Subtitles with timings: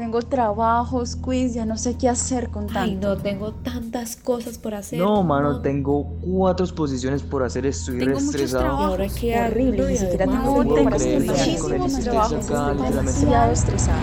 [0.00, 2.80] Tengo trabajos, quiz, ya no sé qué hacer con tanto.
[2.80, 4.98] Ay, no, tengo tantas cosas por hacer.
[4.98, 8.62] No, mano, tengo cuatro exposiciones por hacer, estoy Tengo muchos estresado.
[8.64, 8.88] trabajos.
[8.88, 14.00] Y ahora qué horrible, ni siquiera tengo tiempo para Muchísimos trabajos, demasiado estresada.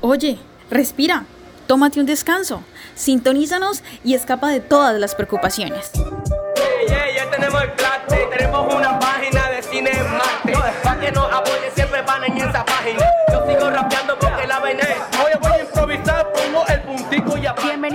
[0.00, 0.38] Oye,
[0.70, 1.26] respira,
[1.66, 2.62] tómate un descanso,
[2.94, 5.90] sintonízanos y escapa de todas las preocupaciones.
[6.88, 10.54] Yeah, ya tenemos el plate, tenemos una página de cine en Marte.
[10.82, 13.04] Pa' que nos apoyen, siempre van en esa página.
[13.30, 14.05] Yo sigo rapeando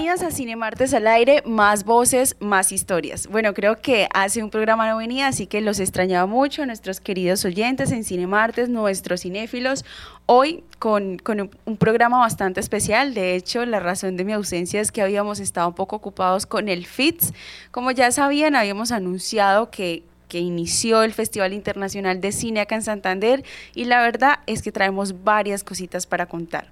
[0.02, 3.28] Bienvenidos a Cine Martes al aire, más voces, más historias.
[3.28, 7.46] Bueno, creo que hace un programa no venía, así que los extrañaba mucho, nuestros queridos
[7.46, 9.86] oyentes en Cine Martes, nuestros cinéfilos.
[10.26, 14.82] Hoy con, con un, un programa bastante especial, de hecho la razón de mi ausencia
[14.82, 17.32] es que habíamos estado un poco ocupados con el FITS.
[17.70, 22.82] Como ya sabían, habíamos anunciado que que inició el Festival Internacional de Cine acá en
[22.84, 23.44] Santander
[23.76, 26.70] y la verdad es que traemos varias cositas para contar.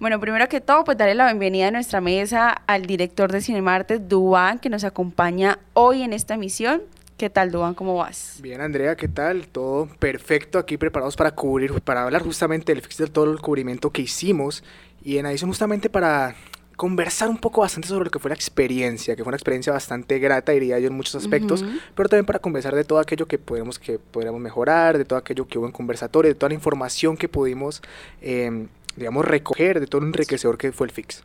[0.00, 4.08] Bueno, primero que todo, pues darle la bienvenida a nuestra mesa al director de Cinemartes,
[4.08, 6.80] Duan, que nos acompaña hoy en esta emisión.
[7.18, 7.74] ¿Qué tal, Duan?
[7.74, 8.38] ¿Cómo vas?
[8.40, 9.46] Bien, Andrea, ¿qué tal?
[9.48, 14.00] Todo perfecto aquí preparados para cubrir, para hablar justamente del festival, todo el cubrimiento que
[14.00, 14.64] hicimos
[15.04, 16.34] y en adición justamente para
[16.76, 20.18] conversar un poco bastante sobre lo que fue la experiencia, que fue una experiencia bastante
[20.18, 21.62] grata, diría yo, en muchos aspectos,
[21.94, 25.46] pero también para conversar de todo aquello que podemos que podríamos mejorar, de todo aquello
[25.46, 27.82] que hubo en conversatorio, de toda la información que pudimos,
[28.22, 31.22] eh, digamos, recoger, de todo lo enriquecedor que fue el FIX.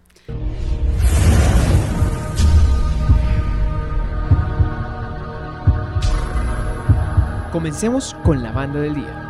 [7.51, 9.21] Comencemos con la banda del día.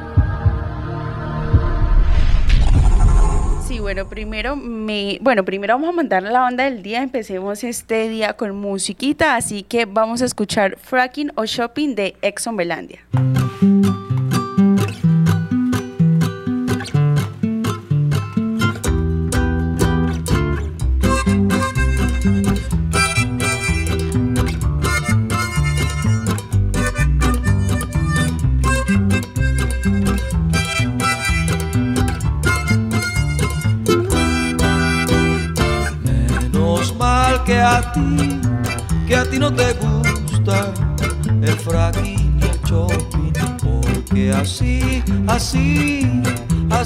[3.67, 7.03] Sí, bueno, primero me, bueno, primero vamos a mandar la banda del día.
[7.03, 12.57] Empecemos este día con musiquita, así que vamos a escuchar Fracking o Shopping de Exxon
[12.57, 13.05] Belandia.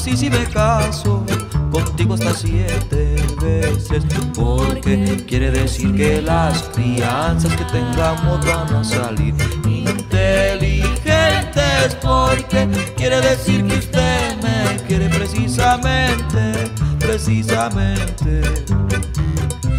[0.09, 1.25] Así si me caso
[1.71, 4.03] contigo hasta siete veces,
[4.33, 12.67] porque quiere decir que las crianzas que tengamos van a salir inteligentes, porque
[12.97, 18.41] quiere decir que usted me quiere precisamente, precisamente.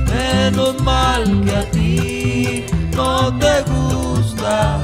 [0.06, 2.64] Menos mal que a ti
[2.94, 4.79] no te gusta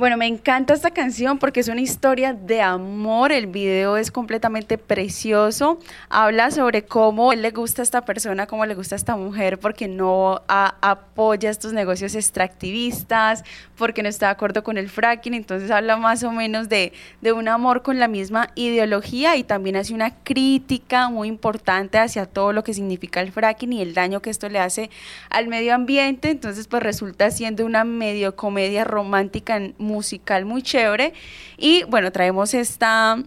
[0.00, 3.32] Bueno, me encanta esta canción porque es una historia de amor.
[3.32, 5.78] El video es completamente precioso.
[6.08, 9.88] Habla sobre cómo le gusta a esta persona, cómo le gusta a esta mujer, porque
[9.88, 13.44] no apoya estos negocios extractivistas,
[13.76, 15.34] porque no está de acuerdo con el fracking.
[15.34, 16.94] Entonces habla más o menos de,
[17.34, 22.54] un amor con la misma ideología y también hace una crítica muy importante hacia todo
[22.54, 24.88] lo que significa el fracking y el daño que esto le hace
[25.28, 26.30] al medio ambiente.
[26.30, 31.12] Entonces, pues resulta siendo una medio comedia romántica musical muy chévere.
[31.58, 33.22] Y bueno, traemos esta,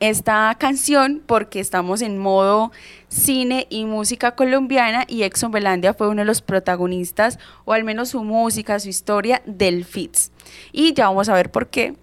[0.00, 2.72] esta canción porque estamos en modo
[3.08, 8.10] cine y música colombiana y Exxon Belandia fue uno de los protagonistas, o al menos
[8.10, 10.32] su música, su historia del FITS.
[10.72, 11.94] Y ya vamos a ver por qué.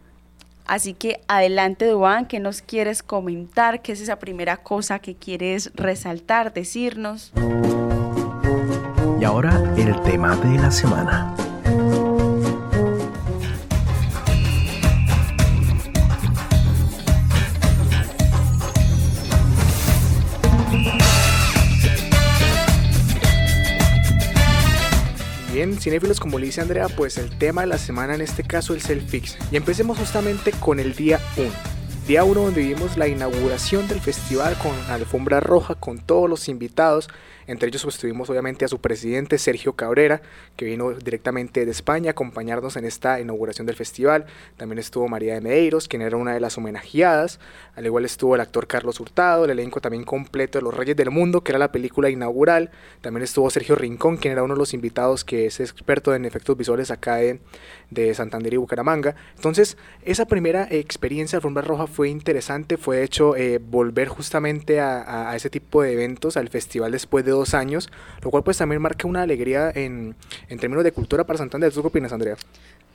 [0.65, 3.81] Así que adelante, Duan, ¿qué nos quieres comentar?
[3.81, 7.33] ¿Qué es esa primera cosa que quieres resaltar, decirnos?
[9.19, 11.35] Y ahora el tema de la semana.
[25.65, 28.75] Bien, cinéfilos, como le dice Andrea, pues el tema de la semana en este caso
[28.75, 29.37] es el Fix.
[29.49, 31.49] Y empecemos justamente con el día 1.
[32.05, 37.07] Día 1 donde vimos la inauguración del festival con alfombra roja, con todos los invitados.
[37.47, 40.21] Entre ellos pues obviamente a su presidente Sergio Cabrera,
[40.55, 44.25] que vino directamente de España a acompañarnos en esta inauguración del festival.
[44.57, 47.39] También estuvo María de Medeiros, quien era una de las homenajeadas.
[47.75, 51.11] Al igual estuvo el actor Carlos Hurtado, el elenco también completo de Los Reyes del
[51.11, 52.71] Mundo, que era la película inaugural.
[53.01, 56.55] También estuvo Sergio Rincón, quien era uno de los invitados que es experto en efectos
[56.57, 57.39] visuales acá de,
[57.89, 59.15] de Santander y Bucaramanga.
[59.35, 64.79] Entonces, esa primera experiencia de Alfombra Roja fue interesante, fue de hecho eh, volver justamente
[64.79, 67.89] a- a ese tipo de eventos, al festival después de dos años,
[68.21, 70.15] lo cual pues también marca una alegría en,
[70.49, 71.73] en términos de cultura para Santander.
[71.73, 72.37] ¿Tú qué opinas, Andrea?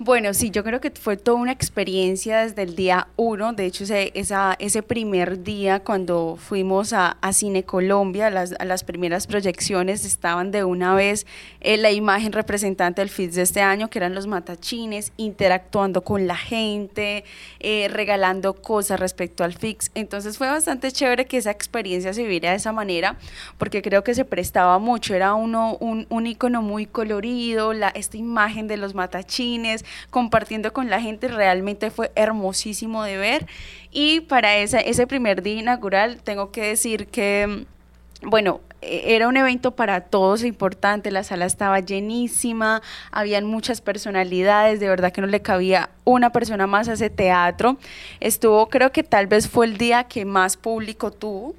[0.01, 3.53] Bueno, sí, yo creo que fue toda una experiencia desde el día uno.
[3.53, 8.65] De hecho, ese, esa, ese primer día cuando fuimos a, a Cine Colombia, las, a
[8.65, 11.27] las primeras proyecciones estaban de una vez
[11.61, 16.29] eh, la imagen representante del FITS de este año, que eran los matachines, interactuando con
[16.29, 17.25] la gente,
[17.59, 19.91] eh, regalando cosas respecto al FIX.
[19.97, 23.17] Entonces fue bastante chévere que esa experiencia se viviera de esa manera,
[23.59, 25.17] porque creo que se prestaba mucho.
[25.17, 30.91] Era uno, un, un icono muy colorido, la, esta imagen de los matachines compartiendo con
[30.91, 33.47] la gente, realmente fue hermosísimo de ver.
[33.91, 37.67] Y para esa, ese primer día inaugural tengo que decir que,
[38.23, 44.81] bueno, e, era un evento para todos importante, la sala estaba llenísima, habían muchas personalidades,
[44.81, 47.77] de verdad que no le cabía una persona más a ese teatro.
[48.21, 51.55] Estuvo, creo que tal vez fue el día que más público tuvo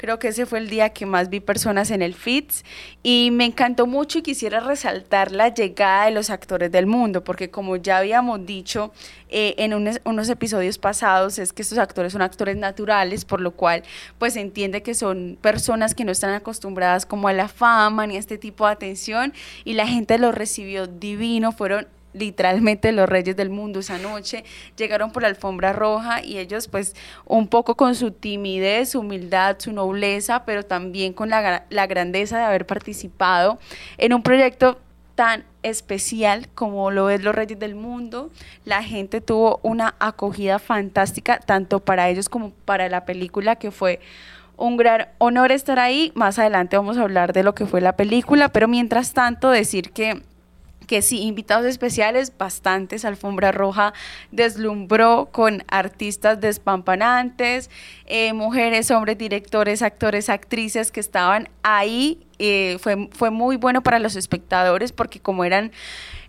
[0.00, 2.64] Creo que ese fue el día que más vi personas en el FITS
[3.02, 7.50] y me encantó mucho y quisiera resaltar la llegada de los actores del mundo, porque
[7.50, 8.94] como ya habíamos dicho
[9.28, 13.82] eh, en unos, episodios pasados, es que estos actores son actores naturales, por lo cual
[14.16, 18.16] pues se entiende que son personas que no están acostumbradas como a la fama ni
[18.16, 19.34] a este tipo de atención
[19.66, 24.44] y la gente los recibió divino, fueron literalmente los reyes del mundo esa noche,
[24.76, 29.56] llegaron por la alfombra roja y ellos pues un poco con su timidez, su humildad,
[29.58, 33.58] su nobleza, pero también con la, la grandeza de haber participado
[33.98, 34.78] en un proyecto
[35.14, 38.30] tan especial como lo es Los Reyes del Mundo.
[38.64, 44.00] La gente tuvo una acogida fantástica, tanto para ellos como para la película, que fue
[44.56, 46.12] un gran honor estar ahí.
[46.14, 49.90] Más adelante vamos a hablar de lo que fue la película, pero mientras tanto decir
[49.90, 50.22] que
[50.90, 53.04] que sí, invitados especiales, bastantes.
[53.04, 53.94] Alfombra Roja
[54.32, 57.70] deslumbró con artistas despampanantes,
[58.06, 62.26] eh, mujeres, hombres, directores, actores, actrices que estaban ahí.
[62.42, 65.72] Eh, fue, fue muy bueno para los espectadores porque como eran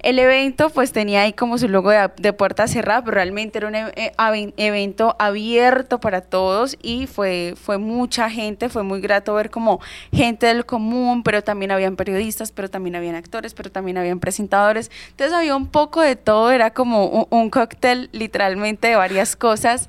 [0.04, 3.76] el evento pues tenía ahí como su logo de, puerta cerrada, pero realmente era un
[3.76, 9.80] e, evento abierto para todos y fue, fue mucha gente, fue muy grato ver como
[10.12, 14.92] gente del común, pero también habían periodistas, pero también habían actores, pero también habían presentadores.
[15.12, 19.88] Entonces había un poco de todo, era como un cóctel literalmente de varias cosas.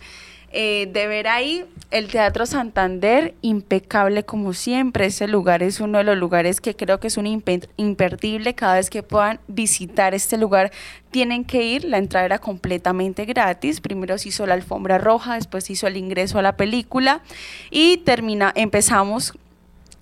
[0.54, 5.06] Eh, de ver ahí el Teatro Santander, impecable como siempre.
[5.06, 8.54] Ese lugar es uno de los lugares que creo que es un imperdible.
[8.54, 10.70] Cada vez que puedan visitar este lugar,
[11.10, 11.84] tienen que ir.
[11.84, 13.80] La entrada era completamente gratis.
[13.80, 17.22] Primero se hizo la alfombra roja, después se hizo el ingreso a la película
[17.70, 19.34] y termina, empezamos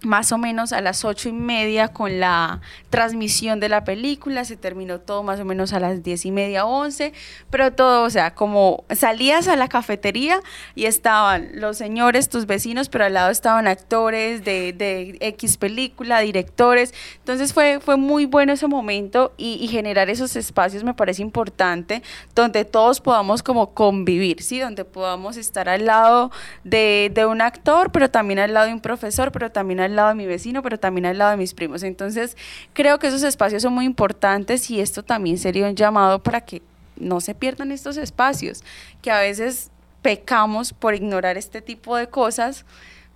[0.02, 4.56] más o menos a las ocho y media con la transmisión de la película, se
[4.56, 7.12] terminó todo más o menos a las diez y media, once,
[7.50, 10.40] pero todo, o sea, como salías a la cafetería
[10.74, 16.20] y estaban los señores, tus vecinos, pero al lado estaban actores de, de X película,
[16.20, 22.02] directores, entonces fue, fue muy bueno ese momento y, generar esos espacios me parece importante,
[22.34, 24.58] donde todos podamos como convivir, ¿sí?
[24.58, 26.32] Donde podamos estar al lado
[26.64, 29.96] de, de un actor, pero también al lado de un profesor, pero también al al
[29.96, 31.82] lado de mi vecino, pero también al lado de mis primos.
[31.82, 32.36] Entonces,
[32.72, 36.62] creo que esos espacios son muy importantes y esto también sería un llamado para que
[36.96, 38.62] no se pierdan estos espacios,
[39.02, 39.70] que a veces
[40.02, 42.64] pecamos por ignorar este tipo de cosas,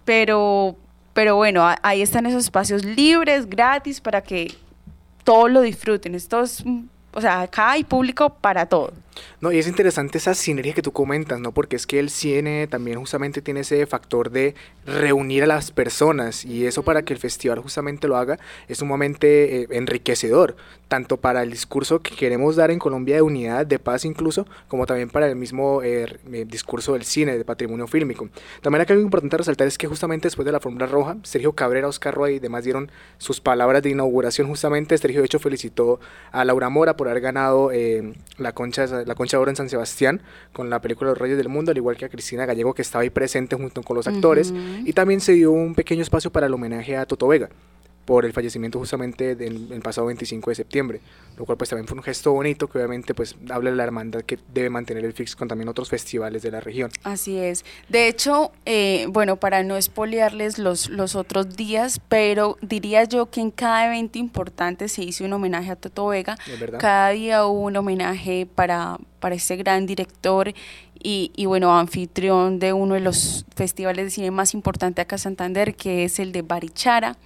[0.05, 0.77] pero,
[1.13, 4.55] pero bueno, ahí están esos espacios libres, gratis, para que
[5.23, 6.15] todos lo disfruten.
[6.15, 6.63] Esto es,
[7.13, 8.93] o sea, acá hay público para todo.
[9.41, 11.53] No, y es interesante esa sinergia que tú comentas, ¿no?
[11.53, 14.55] Porque es que el cine también justamente tiene ese factor de
[14.87, 18.39] reunir a las personas y eso para que el festival justamente lo haga
[18.69, 20.57] es sumamente eh, enriquecedor,
[20.89, 24.87] tanto para el discurso que queremos dar en Colombia de unidad, de paz incluso, como
[24.87, 28.29] también para el mismo eh, eh, discurso del cine, de patrimonio fílmico.
[28.63, 31.89] También acá algo importante resaltar es que justamente después de la Fórmula Roja, Sergio Cabrera,
[31.89, 34.97] Oscar Roy y demás dieron sus palabras de inauguración justamente.
[34.99, 36.01] Sergio de hecho felicitó
[36.33, 37.71] a Laura Mora por haber ganado
[38.39, 40.21] la concha la Concha de Oro en San Sebastián
[40.53, 43.03] con la película Los Reyes del Mundo, al igual que a Cristina Gallego que estaba
[43.03, 44.53] ahí presente junto con los actores.
[44.85, 47.49] Y también se dio un pequeño espacio para el homenaje a Toto Vega
[48.05, 51.01] por el fallecimiento justamente del pasado 25 de septiembre,
[51.37, 54.23] lo cual pues también fue un gesto bonito que obviamente pues habla de la hermandad
[54.23, 56.91] que debe mantener el FIX con también otros festivales de la región.
[57.03, 57.65] Así es.
[57.89, 63.41] De hecho, eh, bueno, para no espolearles los, los otros días, pero diría yo que
[63.41, 66.37] en cada evento importante se hizo un homenaje a Toto Vega,
[66.79, 70.53] cada día hubo un homenaje para, para este gran director
[71.03, 75.21] y, y, bueno, anfitrión de uno de los festivales de cine más importantes acá en
[75.21, 77.17] Santander, que es el de Barichara.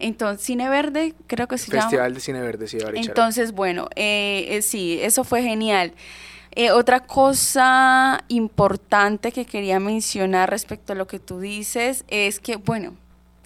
[0.00, 1.82] Entonces, Cine Verde, creo que se llama.
[1.82, 3.06] Festival de Cine Verde, sí, Barichara.
[3.06, 5.92] Entonces, bueno, eh, eh, sí, eso fue genial.
[6.56, 12.56] Eh, otra cosa importante que quería mencionar respecto a lo que tú dices es que,
[12.56, 12.96] bueno,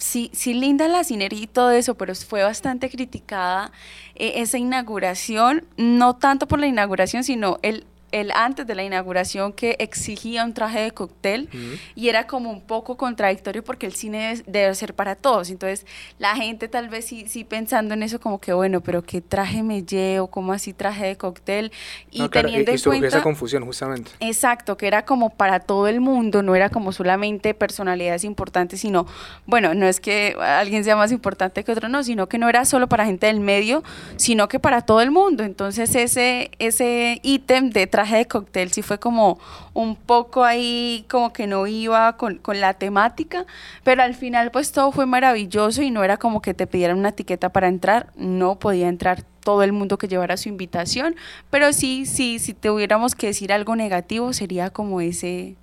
[0.01, 3.71] sí, sí linda la sinergia y todo eso, pero fue bastante criticada
[4.15, 9.53] eh, esa inauguración, no tanto por la inauguración, sino el el antes de la inauguración
[9.53, 11.49] que exigía un traje de cóctel
[11.95, 15.49] y era como un poco contradictorio porque el cine debe, ser para todos.
[15.49, 15.85] Entonces
[16.19, 19.63] la gente tal vez sí, sí pensando en eso como que bueno, pero ¿qué traje
[19.63, 20.27] me llevo?
[20.27, 21.71] ¿Cómo así traje de cóctel?
[22.11, 23.07] Y teniendo en cuenta...
[23.07, 24.11] esa confusión justamente.
[24.19, 29.07] Exacto, que era como para todo el mundo, no era como solamente personalidades importantes, sino,
[29.45, 32.65] bueno, no es que alguien sea más importante que otro, no, sino que no era
[32.65, 33.83] solo para gente del medio,
[34.17, 35.43] sino que para todo el mundo.
[35.43, 39.39] Entonces ese, ese ítem de traje de cóctel sí fue como
[39.73, 43.45] un poco ahí, como que no iba con, con, la temática,
[43.83, 47.09] pero al final pues todo fue maravilloso y no era como que te pidieran una
[47.09, 51.15] etiqueta para entrar, no podía entrar todo el mundo que llevara su invitación,
[51.49, 55.55] pero sí, sí, si tuviéramos que decir algo negativo sería como ese,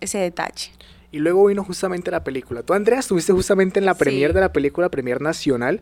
[0.00, 0.70] ese detalle.
[1.14, 2.64] Y luego vino justamente la película.
[2.64, 5.80] Tú, Andrea, estuviste justamente en la premier de la película, premier nacional.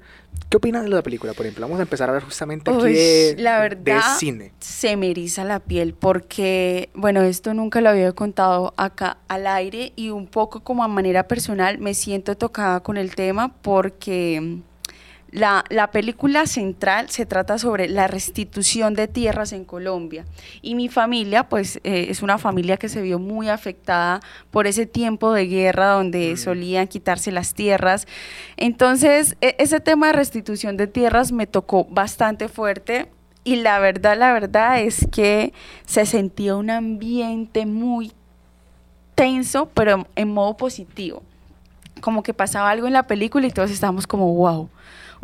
[0.50, 1.64] ¿Qué opinas de la película, por ejemplo?
[1.64, 4.52] Vamos a empezar a ver justamente aquí de, la verdad, cine.
[4.60, 9.94] Se me eriza la piel porque, bueno, esto nunca lo había contado acá al aire
[9.96, 14.58] y un poco como a manera personal me siento tocada con el tema porque
[15.32, 20.26] la, película central se trata sobre la restitución de tierras en Colombia
[20.60, 24.20] y mi familia pues eh, es una familia que se vio muy afectada
[24.50, 28.06] por ese tiempo de guerra donde solían quitarse las tierras.
[28.58, 33.08] Entonces e, ese tema de restitución de tierras me tocó bastante fuerte
[33.42, 35.54] y la verdad, la verdad es que
[35.86, 38.12] se sentía un ambiente muy
[39.14, 41.22] tenso pero en modo positivo.
[42.02, 44.68] Como que pasaba algo en la película y todos estábamos como wow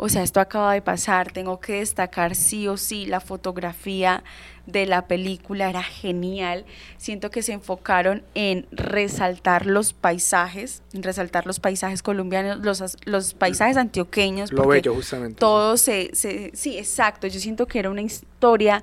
[0.01, 4.23] o sea, esto acaba de pasar, tengo que destacar sí o sí la fotografía
[4.65, 6.63] de la película, era genial.
[6.97, 13.33] Siento que se enfocaron en resaltar los paisajes, en resaltar los paisajes colombianos, los, los
[13.33, 14.53] paisajes antioqueños.
[14.53, 15.37] Lo bello, justamente.
[15.37, 18.81] Todo se, se, sí, exacto, yo siento que era una historia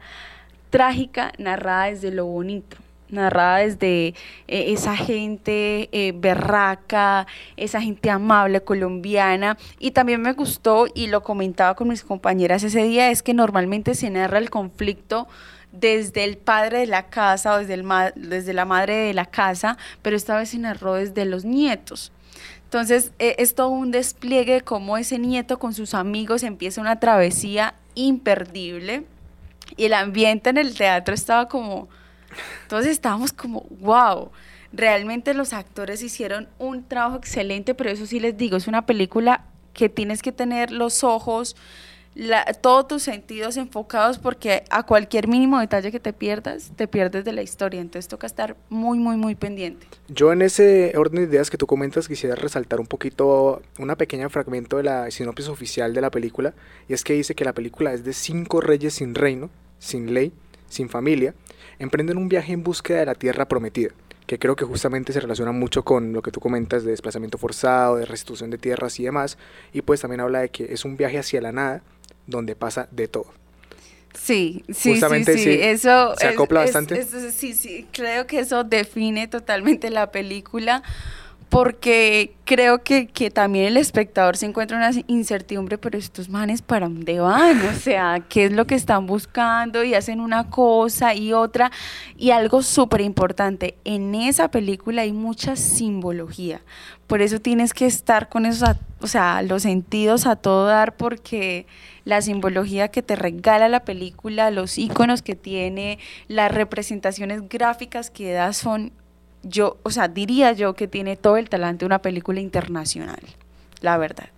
[0.68, 2.76] trágica narrada desde lo bonito
[3.08, 4.14] narrada desde eh,
[4.48, 9.56] esa gente eh, berraca, esa gente amable colombiana.
[9.78, 13.94] Y también me gustó, y lo comentaba con mis compañeras ese día, es que normalmente
[13.94, 15.28] se narra el conflicto
[15.72, 19.76] desde el padre de la casa o desde, el desde la madre de la casa,
[20.02, 22.12] pero esta vez se narró desde los nietos.
[22.64, 26.98] Entonces eh, es todo un despliegue de cómo ese nieto con sus amigos empieza una
[26.98, 29.04] travesía imperdible
[29.76, 31.88] y el ambiente en el teatro estaba como
[32.62, 34.30] entonces estábamos como, wow,
[34.72, 39.44] realmente los actores hicieron un trabajo excelente, pero eso sí les digo, es una película
[39.72, 41.56] que tienes que tener los ojos,
[42.62, 47.32] todos tus sentidos enfocados porque a cualquier mínimo detalle que te pierdas, te pierdes de
[47.32, 47.80] la historia.
[47.80, 49.86] Entonces toca estar muy, muy, muy pendiente.
[50.08, 54.30] Yo en ese orden de ideas que tú comentas quisiera resaltar un poquito una pequeña
[54.30, 56.54] fragmento de la sinopsis oficial de la película
[56.88, 60.32] y es que dice que la película es de cinco reyes sin reino, sin ley,
[60.68, 61.34] sin familia,
[61.78, 63.90] emprenden un viaje en búsqueda de la tierra prometida,
[64.26, 67.96] que creo que justamente se relaciona mucho con lo que tú comentas de desplazamiento forzado,
[67.96, 69.38] de restitución de tierras y demás,
[69.72, 71.82] y pues también habla de que es un viaje hacia la nada
[72.26, 73.26] donde pasa de todo.
[74.14, 77.04] Sí, sí, Justamente, sí, eso se acopla bastante.
[77.04, 80.82] sí, sí, creo que eso define totalmente la película
[81.56, 86.86] porque creo que, que, también el espectador se encuentra una incertidumbre, pero estos manes para
[86.86, 91.32] dónde van, o sea, qué es lo que están buscando y hacen una cosa y
[91.32, 91.72] otra.
[92.18, 96.60] Y algo súper importante, en esa película hay mucha simbología,
[97.06, 101.66] por eso tienes que estar con esos, o sea, los sentidos a todo dar, porque
[102.04, 105.98] la simbología que te regala la película, los iconos que tiene,
[106.28, 108.92] las representaciones gráficas que da son
[109.48, 113.20] yo, o sea, diría yo que tiene todo el talante de una película internacional,
[113.80, 114.28] la verdad.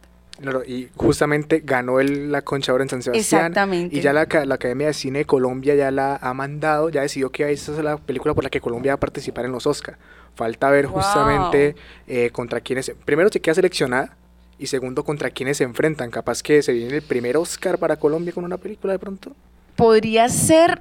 [0.41, 3.41] Claro, y justamente ganó el, la Concha ahora en San Sebastián.
[3.41, 3.97] Exactamente.
[3.97, 7.31] Y ya la, la, Academia de Cine de Colombia ya la ha mandado, ya decidió
[7.31, 9.99] que esa es la película por la que Colombia va a participar en los Oscar.
[10.37, 11.75] Falta ver justamente
[12.07, 14.17] eh, contra quiénes, primero se queda seleccionada
[14.61, 16.13] y segundo contra quiénes se enfrentan.
[16.13, 19.33] Capaz que se viene el primer Oscar para Colombia con una película de pronto.
[19.75, 20.81] Podría ser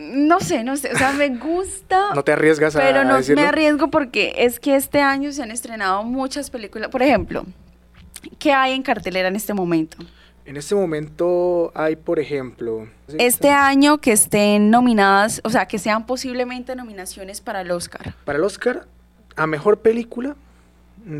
[0.00, 2.10] no sé, no sé, o sea, me gusta.
[2.14, 5.50] no te arriesgas a Pero no me arriesgo porque es que este año se han
[5.50, 6.90] estrenado muchas películas.
[6.90, 7.44] Por ejemplo,
[8.38, 9.98] ¿qué hay en cartelera en este momento?
[10.44, 12.88] En este momento hay, por ejemplo...
[13.18, 18.14] Este año que estén nominadas, o sea, que sean posiblemente nominaciones para el Oscar.
[18.24, 18.86] Para el Oscar,
[19.36, 20.36] a Mejor Película,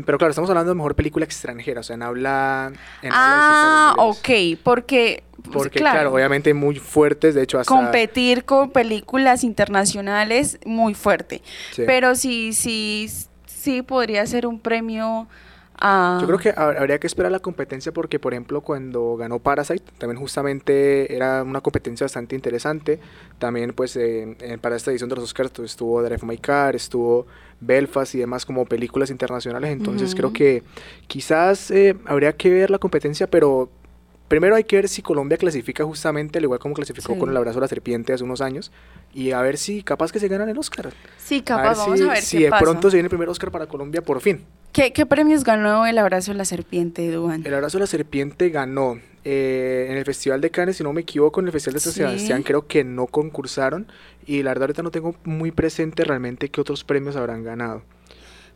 [0.05, 2.71] pero claro, estamos hablando de mejor película extranjera, o sea, en habla.
[3.11, 4.29] ah, ok,
[4.63, 5.23] porque.
[5.41, 7.73] Pues, porque, claro, obviamente muy fuertes, de hecho, hasta.
[7.73, 11.41] Competir con películas internacionales, muy fuerte.
[11.75, 13.09] Pero sí, sí,
[13.45, 15.27] sí podría ser un premio
[15.79, 16.17] a...
[16.21, 19.83] Yo creo que hab- habría que esperar la competencia porque, por ejemplo, cuando ganó Parasite,
[19.97, 22.99] también justamente era una competencia bastante interesante.
[23.37, 27.27] También, pues, eh, para esta edición de los Oscars pues, estuvo Drive My Car, estuvo
[27.61, 29.71] Belfast y demás como películas internacionales.
[29.71, 30.63] Entonces, creo que
[31.07, 33.69] quizás eh, habría que ver la competencia, pero
[34.29, 37.19] primero hay que ver si Colombia clasifica justamente, al igual como clasificó Sí.
[37.19, 38.71] con el abrazo a la serpiente hace unos años,
[39.13, 40.93] y a ver si capaz que se ganan el Oscar.
[41.17, 42.63] Sí, a capaz, ver vamos si, a ver si qué de pasa.
[42.63, 44.45] pronto se viene el primer Oscar para Colombia por fin.
[44.71, 47.43] ¿Qué, qué premios ganó el abrazo de la serpiente, Duan?
[47.45, 51.01] El abrazo de la serpiente ganó eh, en el Festival de Cannes, si no me
[51.01, 51.99] equivoco, en el Festival de San Sí.
[51.99, 53.87] Sebastián creo que no concursaron
[54.27, 57.81] y la verdad ahorita no tengo muy presente realmente qué otros premios habrán ganado.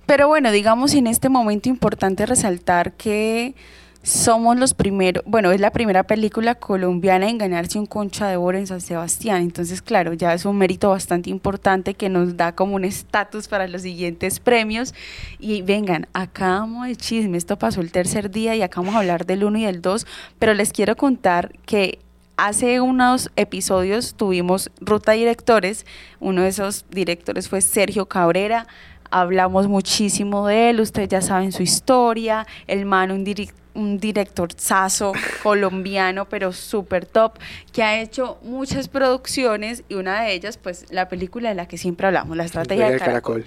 [0.05, 3.55] Pero bueno, digamos en este momento importante resaltar que
[4.03, 8.57] somos los primeros, bueno, es la primera película colombiana en ganarse un concha de oro
[8.57, 9.41] en San Sebastián.
[9.41, 13.65] Entonces, claro, ya es un mérito bastante importante que nos da como un estatus para
[13.69, 14.93] los siguientes premios.
[15.39, 19.25] Y vengan, acabamos de chisme, esto pasó el tercer día y acá vamos a hablar
[19.25, 20.05] del 1 y del 2,
[20.37, 21.99] pero les quiero contar que
[22.35, 25.85] hace unos episodios tuvimos Ruta Directores,
[26.19, 28.67] uno de esos directores fue Sergio Cabrera,
[29.11, 33.23] hablamos muchísimo de él, ustedes ya saben su historia, el man, un,
[33.73, 37.33] un director saso colombiano, pero súper top,
[37.71, 41.77] que ha hecho muchas producciones y una de ellas, pues la película de la que
[41.77, 43.45] siempre hablamos, La Estrategia Del del Caracol.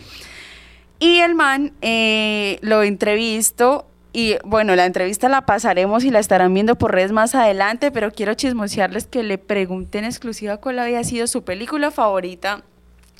[0.98, 6.54] Y el man eh, lo entrevisto y bueno, la entrevista la pasaremos y la estarán
[6.54, 11.04] viendo por redes más adelante, pero quiero chismosearles que le pregunté en exclusiva cuál había
[11.04, 12.62] sido su película favorita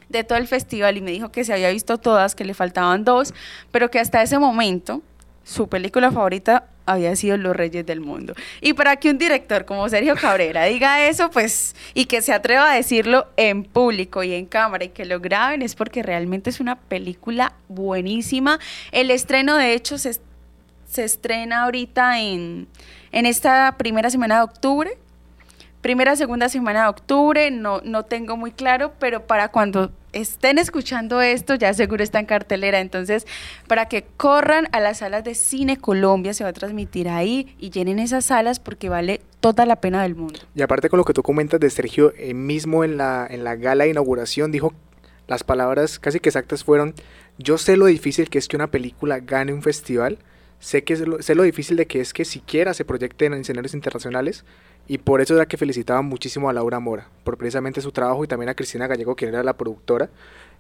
[0.09, 3.05] de todo el festival y me dijo que se había visto todas, que le faltaban
[3.05, 3.35] dos,
[3.71, 5.03] pero que hasta ese momento
[5.45, 8.35] su película favorita había sido Los Reyes del Mundo.
[8.61, 12.71] Y para que un director como Sergio Cabrera diga eso, pues, y que se atreva
[12.71, 16.61] a decirlo en público y en cámara y que lo graben, es porque realmente es
[16.61, 18.59] una película buenísima.
[18.93, 20.19] El estreno, de hecho, se,
[20.89, 22.69] se estrena ahorita en,
[23.13, 24.99] en esta primera semana de octubre.
[25.87, 31.21] Primera, segunda semana de octubre, no, no tengo muy claro, pero para cuando estén escuchando
[31.23, 32.81] esto, ya seguro está en cartelera.
[32.81, 33.25] Entonces,
[33.69, 37.71] para que corran a las salas de Cine Colombia, se va a transmitir ahí y
[37.71, 40.41] llenen esas salas porque vale toda la pena del mundo.
[40.57, 43.55] Y aparte con lo que tú comentas de Sergio, eh, mismo en la, en la
[43.55, 44.75] gala de inauguración dijo
[45.29, 46.95] las palabras casi que exactas fueron,
[47.39, 50.19] yo sé lo difícil que es que una película gane un festival,
[50.59, 53.35] sé, que es lo, sé lo difícil de que es que siquiera se proyecte en
[53.35, 54.45] escenarios internacionales
[54.89, 58.29] y por eso era que felicitaba muchísimo a Laura Mora, por precisamente su trabajo y
[58.29, 60.09] también a Cristina Gallego, quien era la productora,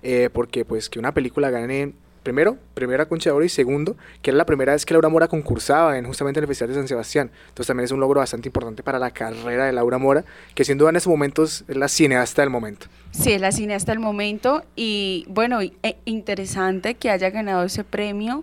[0.02, 1.94] eh, porque pues que una película gane
[2.26, 5.96] primero, primera concha de y segundo, que era la primera vez que Laura Mora concursaba
[5.96, 7.30] en justamente en el Festival de San Sebastián.
[7.50, 10.24] Entonces también es un logro bastante importante para la carrera de Laura Mora,
[10.56, 12.88] que sin duda en esos momentos es la cineasta del momento.
[13.12, 18.42] Sí, es la cineasta del momento y bueno, e interesante que haya ganado ese premio,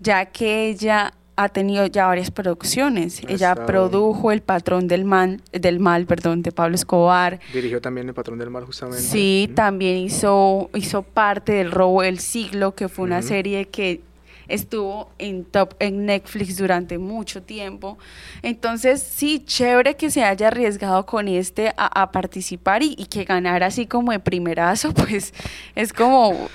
[0.00, 3.22] ya que ella ha tenido ya varias producciones.
[3.26, 7.40] Ella produjo El patrón del mal, del mal, perdón, de Pablo Escobar.
[7.54, 9.00] Dirigió también El Patrón del Mal justamente.
[9.02, 9.54] Sí, Ujú.
[9.54, 13.28] también hizo, hizo parte del robo del siglo, que fue una Ujú.
[13.28, 14.02] serie que
[14.48, 17.96] estuvo en top en Netflix durante mucho tiempo.
[18.42, 23.24] Entonces, sí, chévere que se haya arriesgado con este a, a participar y, y que
[23.24, 25.32] ganara así como de primerazo, pues
[25.74, 26.48] es como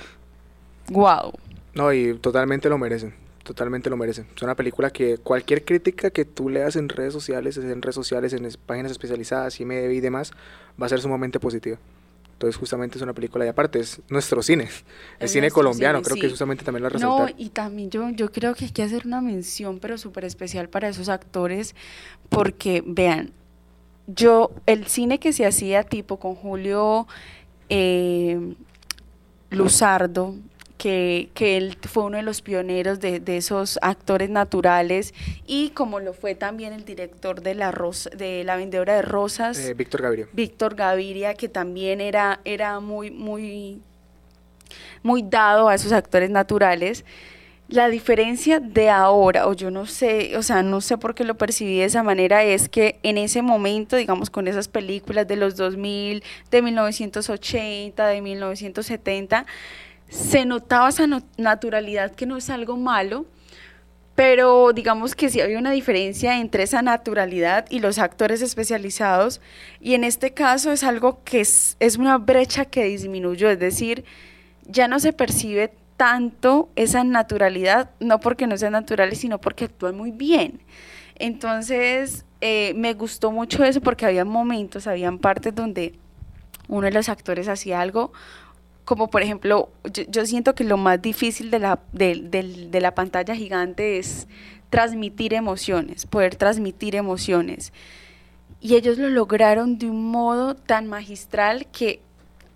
[0.90, 1.32] wow.
[1.74, 3.25] No, y totalmente lo merecen.
[3.46, 4.26] Totalmente lo merecen.
[4.34, 8.32] Es una película que cualquier crítica que tú leas en redes sociales, en redes sociales,
[8.32, 10.32] en páginas especializadas, IMDb y demás,
[10.82, 11.78] va a ser sumamente positiva.
[12.32, 14.68] Entonces, justamente es una película y aparte es nuestro cine,
[15.20, 16.20] es, cine colombiano, cine, creo sí.
[16.22, 17.34] que justamente también No, resaltar.
[17.38, 20.88] y también yo, yo creo que hay que hacer una mención, pero súper especial para
[20.88, 21.76] esos actores,
[22.28, 23.30] porque vean,
[24.08, 27.06] yo, el cine que se hacía tipo con Julio
[27.68, 28.56] eh,
[29.50, 30.34] Luzardo,
[30.78, 35.14] que, que él fue uno de los pioneros de, de esos actores naturales,
[35.46, 39.58] y como lo fue también el director de La, Rosa, de la Vendedora de Rosas.
[39.58, 40.28] Eh, Víctor Gaviria.
[40.32, 43.80] Víctor Gaviria, que también era, era muy, muy,
[45.02, 47.04] muy dado a esos actores naturales.
[47.68, 51.36] La diferencia de ahora, o yo no sé, o sea, no sé por qué lo
[51.36, 55.56] percibí de esa manera, es que en ese momento, digamos, con esas películas de los
[55.56, 59.46] 2000, de 1980, de 1970,
[60.08, 63.26] se notaba esa naturalidad que no es algo malo,
[64.14, 69.42] pero digamos que sí había una diferencia entre esa naturalidad y los actores especializados
[69.78, 74.04] y en este caso es algo que es, es una brecha que disminuyó, es decir,
[74.66, 79.96] ya no se percibe tanto esa naturalidad, no porque no sean naturales, sino porque actúan
[79.96, 80.60] muy bien.
[81.16, 85.94] Entonces, eh, me gustó mucho eso porque había momentos, habían partes donde
[86.68, 88.12] uno de los actores hacía algo
[88.86, 92.80] como por ejemplo, yo, yo siento que lo más difícil de la, de, del- de
[92.80, 94.26] la pantalla gigante es
[94.70, 97.72] transmitir emociones, poder transmitir emociones.
[98.60, 102.00] Y ellos lo lograron de un modo tan magistral que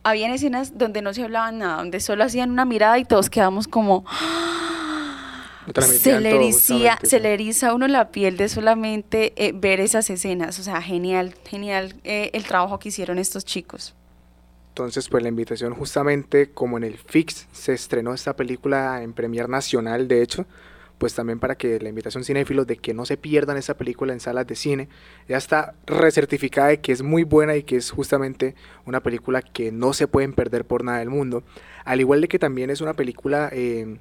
[0.02, 3.68] habían escenas donde no se hablaba nada, donde solo hacían una mirada y todos quedamos
[3.68, 4.04] como...
[5.74, 6.30] Transmitían Se le,
[7.06, 10.58] se le eriza a uno la piel de solamente eh, ver esas escenas.
[10.58, 13.94] O sea, genial, genial eh, el trabajo que hicieron estos chicos.
[14.80, 19.46] Entonces, pues la invitación justamente como en el Fix se estrenó esta película en Premier
[19.46, 20.46] Nacional, de hecho,
[20.96, 24.20] pues también para que la invitación cinéfilos de que no se pierdan esa película en
[24.20, 24.88] salas de cine,
[25.28, 28.54] ya está recertificada de que es muy buena y que es justamente
[28.86, 31.42] una película que no se pueden perder por nada del mundo.
[31.84, 33.98] Al igual de que también es una película eh,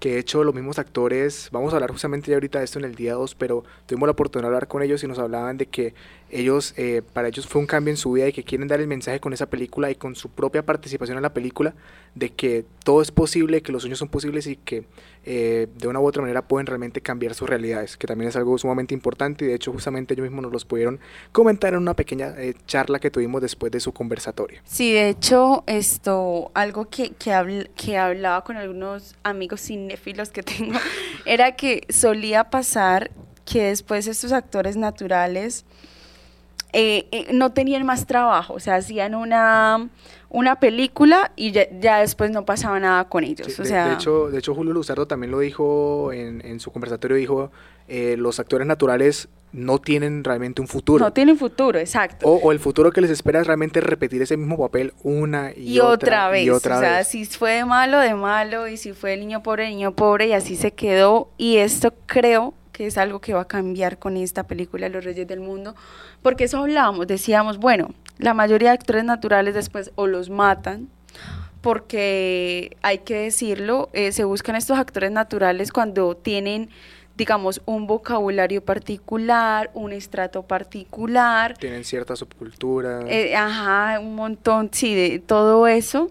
[0.00, 2.84] que de hecho los mismos actores, vamos a hablar justamente ya ahorita de esto en
[2.84, 5.66] el día 2, pero tuvimos la oportunidad de hablar con ellos y nos hablaban de
[5.66, 5.94] que
[6.32, 8.86] ellos, eh, para ellos fue un cambio en su vida y que quieren dar el
[8.88, 11.74] mensaje con esa película y con su propia participación en la película
[12.14, 14.84] de que todo es posible, que los sueños son posibles y que
[15.24, 18.56] eh, de una u otra manera pueden realmente cambiar sus realidades, que también es algo
[18.58, 21.00] sumamente importante y de hecho justamente ellos mismos nos los pudieron
[21.32, 24.60] comentar en una pequeña eh, charla que tuvimos después de su conversatorio.
[24.64, 30.42] Sí, de hecho, esto, algo que, que, habl- que hablaba con algunos amigos cinéfilos que
[30.42, 30.78] tengo,
[31.26, 33.10] era que solía pasar
[33.44, 35.64] que después estos actores naturales
[36.72, 39.88] eh, eh, no tenían más trabajo, o sea, hacían una,
[40.30, 43.48] una película y ya, ya después no pasaba nada con ellos.
[43.52, 46.60] Sí, o de, sea, de hecho, de hecho, Julio Luzardo también lo dijo en, en
[46.60, 47.50] su conversatorio, dijo,
[47.88, 51.04] eh, los actores naturales no tienen realmente un futuro.
[51.04, 52.26] no tienen futuro, exacto.
[52.26, 55.74] o, o el futuro que les espera es realmente repetir ese mismo papel una y,
[55.74, 56.46] y otra vez.
[56.46, 57.08] y otra o sea, vez.
[57.08, 60.28] si fue de malo, de malo, y si fue el niño pobre, el niño pobre,
[60.28, 61.28] y así se quedó.
[61.36, 65.28] Y esto creo que es algo que va a cambiar con esta película Los Reyes
[65.28, 65.76] del Mundo,
[66.20, 70.88] porque eso hablábamos, decíamos, bueno, la mayoría de actores naturales después o los matan,
[71.60, 76.70] porque hay que decirlo, eh, se buscan estos actores naturales cuando tienen
[77.14, 83.02] digamos, un vocabulario particular, un estrato particular, Tienen cierta subcultura.
[83.06, 86.10] eh, ajá, un montón, sí, de todo eso.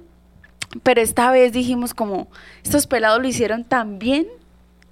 [0.83, 2.29] Pero esta vez dijimos como,
[2.63, 4.27] estos pelados lo hicieron tan bien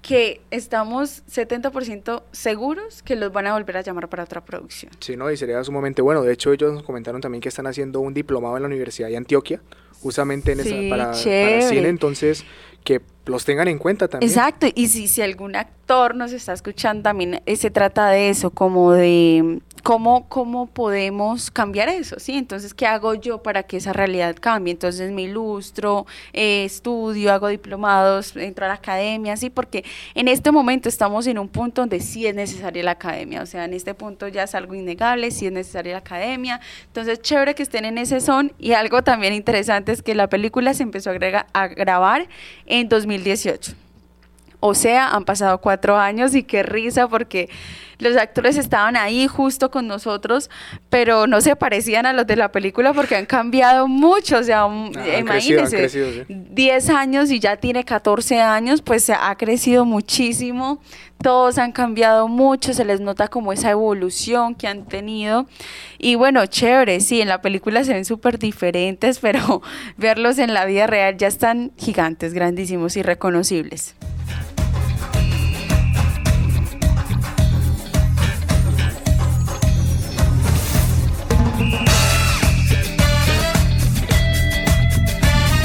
[0.02, 4.92] que estamos 70% seguros que los van a volver a llamar para otra producción.
[5.00, 6.22] Sí, no, y sería sumamente bueno.
[6.22, 9.16] De hecho, ellos nos comentaron también que están haciendo un diplomado en la Universidad de
[9.16, 9.60] Antioquia,
[10.00, 12.44] justamente en esa, para, para cine, entonces
[12.84, 14.30] que los tengan en cuenta también.
[14.30, 18.50] Exacto, y si, si algún actor nos está escuchando, también eh, se trata de eso,
[18.50, 22.36] como de cómo, cómo podemos cambiar eso, ¿sí?
[22.36, 24.72] Entonces, ¿qué hago yo para que esa realidad cambie?
[24.72, 29.48] Entonces, me ilustro, eh, estudio, hago diplomados, entro a la academia, ¿sí?
[29.48, 33.46] Porque en este momento estamos en un punto donde sí es necesaria la academia, o
[33.46, 37.54] sea, en este punto ya es algo innegable, sí es necesaria la academia, entonces, chévere
[37.54, 41.10] que estén en ese son, y algo también interesante es que la película se empezó
[41.10, 42.28] a, agrega- a grabar
[42.70, 43.72] en 2018.
[44.60, 47.48] O sea, han pasado cuatro años y qué risa porque
[48.00, 50.50] los actores estaban ahí justo con nosotros,
[50.88, 54.38] pero no se parecían a los de la película porque han cambiado mucho.
[54.38, 56.24] O sea, Ah, crecido, han imagínense, crecido, sí.
[56.28, 60.80] 10 años y ya tiene 14 años, pues ha crecido muchísimo.
[61.22, 65.46] Todos han cambiado mucho, se les nota como esa evolución que han tenido.
[65.98, 69.60] Y bueno, chévere, sí, en la película se ven súper diferentes, pero
[69.98, 73.02] verlos en la vida real ya están gigantes, grandísimos y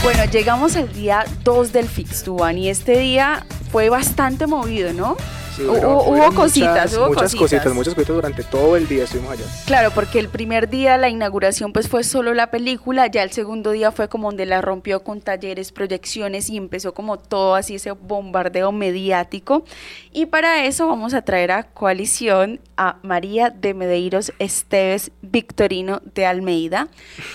[0.06, 5.18] Bueno, llegamos al día 2 del Fixtuban y este día fue bastante movido, ¿no?
[5.56, 7.40] Sí, hubo, cositas, muchas, hubo muchas cositas.
[7.40, 9.46] cositas, muchas cositas durante todo el día estuvimos allá.
[9.66, 13.72] Claro, porque el primer día la inauguración pues fue solo la película, ya el segundo
[13.72, 17.92] día fue como donde la rompió con talleres, proyecciones y empezó como todo así ese
[17.92, 19.64] bombardeo mediático.
[20.12, 26.26] Y para eso vamos a traer a coalición a María de Medeiros Esteves Victorino de
[26.26, 26.90] Almeida,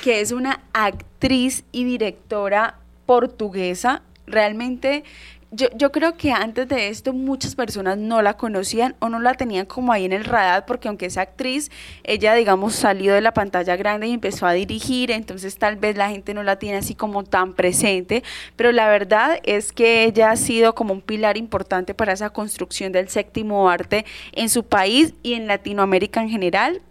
[0.05, 4.03] que es una actriz y directora portuguesa.
[4.27, 5.05] Realmente
[5.53, 9.35] yo, yo creo que antes de esto muchas personas no la conocían o no la
[9.35, 11.71] tenían como ahí en el radar porque aunque es actriz,
[12.05, 16.09] ella digamos salió de la pantalla grande y empezó a dirigir, entonces tal vez la
[16.09, 18.23] gente no la tiene así como tan presente,
[18.55, 22.93] pero la verdad es que ella ha sido como un pilar importante para esa construcción
[22.93, 26.83] del séptimo arte en su país y en Latinoamérica en general,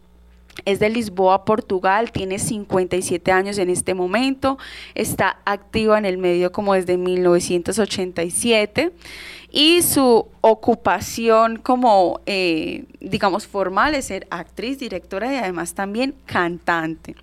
[0.66, 4.58] es de Lisboa, Portugal, tiene 57 años en este momento,
[4.96, 8.92] está activa en el medio como desde 1987
[9.52, 17.16] y su ocupación como, eh, digamos, formal es ser actriz, directora y además también cantante.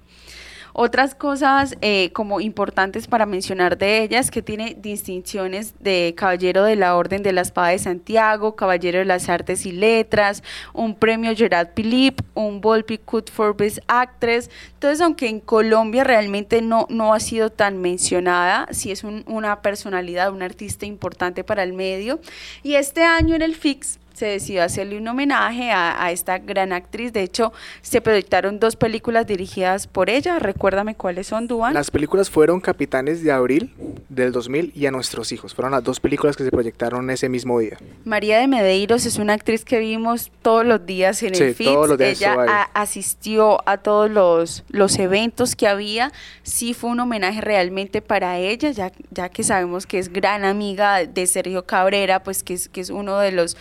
[0.79, 6.65] Otras cosas eh, como importantes para mencionar de ella es que tiene distinciones de Caballero
[6.65, 10.43] de la Orden de la Espada de Santiago, Caballero de las Artes y Letras,
[10.75, 14.51] un premio Gerard Philippe, un Volpi Cut for Best Actress.
[14.75, 19.63] Entonces, aunque en Colombia realmente no, no ha sido tan mencionada, sí es un- una
[19.63, 22.21] personalidad, un artista importante para el medio.
[22.63, 26.73] Y este año en el FIX se decidió hacerle un homenaje a, a esta gran
[26.73, 27.13] actriz.
[27.13, 27.53] De hecho,
[27.83, 30.39] se proyectaron dos películas dirigidas por ella.
[30.39, 31.75] Recuérdame cuáles son, Duan.
[31.75, 33.75] Las películas fueron Capitanes de Abril
[34.09, 35.55] del 2000 y A Nuestros Hijos.
[35.55, 37.77] Fueron las dos películas que se proyectaron ese mismo día.
[38.05, 41.99] María de Medeiros es una actriz que vimos todos los días en el todos los
[41.99, 46.11] días Ella a- asistió a todos los, los eventos que había.
[46.43, 51.05] Sí fue un homenaje realmente para ella, ya, ya que sabemos que es gran amiga
[51.05, 53.57] de Sergio Cabrera, pues que es, que es uno de los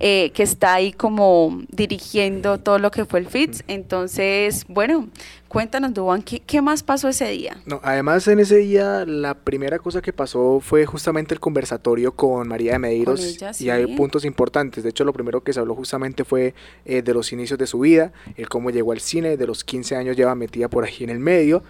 [0.00, 3.64] eh, que está ahí como dirigiendo todo lo que fue el FIX.
[3.66, 5.08] Entonces, bueno,
[5.48, 7.56] cuéntanos, Duan, ¿qué, qué más pasó ese día?
[7.66, 12.46] No, además en ese día la primera cosa que pasó fue justamente el conversatorio con
[12.46, 14.84] María de Medeiros ella, y hay puntos importantes.
[14.84, 17.80] De hecho, lo primero que se habló justamente fue eh, de los inicios de su
[17.80, 21.10] vida, el cómo llegó al cine, de los 15 años lleva metida por ahí en
[21.10, 21.62] el medio.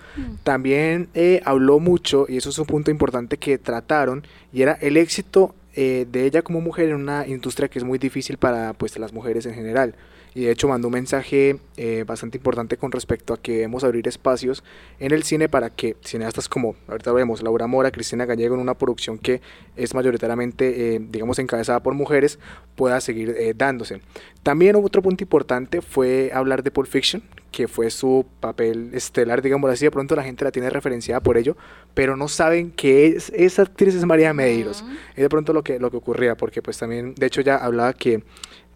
[0.42, 4.96] También eh, habló mucho, y eso es un punto importante que trataron, y era el
[4.96, 8.98] éxito eh, de ella como mujer en una industria que es muy difícil para pues,
[8.98, 9.94] las mujeres en general.
[10.34, 14.06] Y de hecho mandó un mensaje eh, bastante importante con respecto a que debemos abrir
[14.08, 14.62] espacios
[14.98, 18.74] en el cine para que cineastas como, ahorita vemos, Laura Mora, Cristina Gallego, en una
[18.74, 19.40] producción que
[19.76, 22.38] es mayoritariamente, eh, digamos, encabezada por mujeres,
[22.76, 24.00] pueda seguir eh, dándose.
[24.42, 29.70] También otro punto importante fue hablar de Pulp Fiction, que fue su papel estelar, digamos
[29.70, 31.56] así, de pronto la gente la tiene referenciada por ello,
[31.94, 34.84] pero no saben que es, esa actriz es María Medeiros.
[35.16, 37.92] Es de pronto lo que, lo que ocurría, porque pues también, de hecho ya hablaba
[37.92, 38.22] que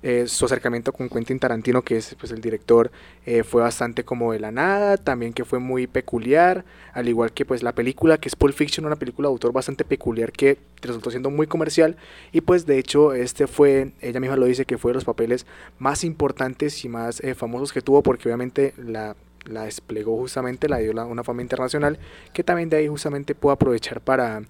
[0.02, 2.90] eh, su acercamiento con Quentin Tarantino, que es pues el director,
[3.24, 7.44] eh, fue bastante como de la nada, también que fue muy peculiar, al igual que
[7.44, 11.10] pues la película que es Pulp Fiction, una película de autor bastante peculiar que resultó
[11.10, 11.96] siendo muy comercial
[12.32, 15.46] y pues de hecho este fue, ella misma lo dice, que fue de los papeles
[15.78, 20.78] más importantes y más eh, famosos que tuvo porque obviamente la la desplegó justamente, la
[20.78, 21.98] dio una fama internacional
[22.32, 24.42] que también de ahí justamente pudo aprovechar para,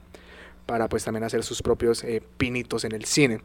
[0.66, 3.40] para pues también hacer sus propios eh, pinitos en el cine.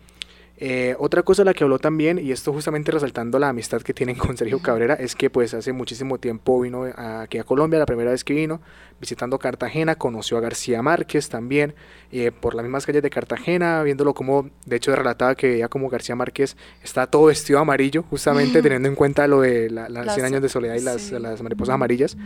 [0.60, 3.94] Eh, otra cosa de la que habló también, y esto justamente resaltando la amistad que
[3.94, 7.86] tienen con Sergio Cabrera, es que pues hace muchísimo tiempo vino aquí a Colombia, la
[7.86, 8.60] primera vez que vino,
[9.00, 11.76] visitando Cartagena, conoció a García Márquez también,
[12.12, 15.90] eh, por las mismas calles de Cartagena, viéndolo como, de hecho relataba que veía como
[15.90, 20.16] García Márquez está todo vestido amarillo, justamente teniendo en cuenta lo de la, las Las-
[20.16, 21.20] 100 años de soledad y las, sí.
[21.20, 22.18] las mariposas amarillas,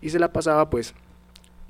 [0.00, 0.94] y se la pasaba pues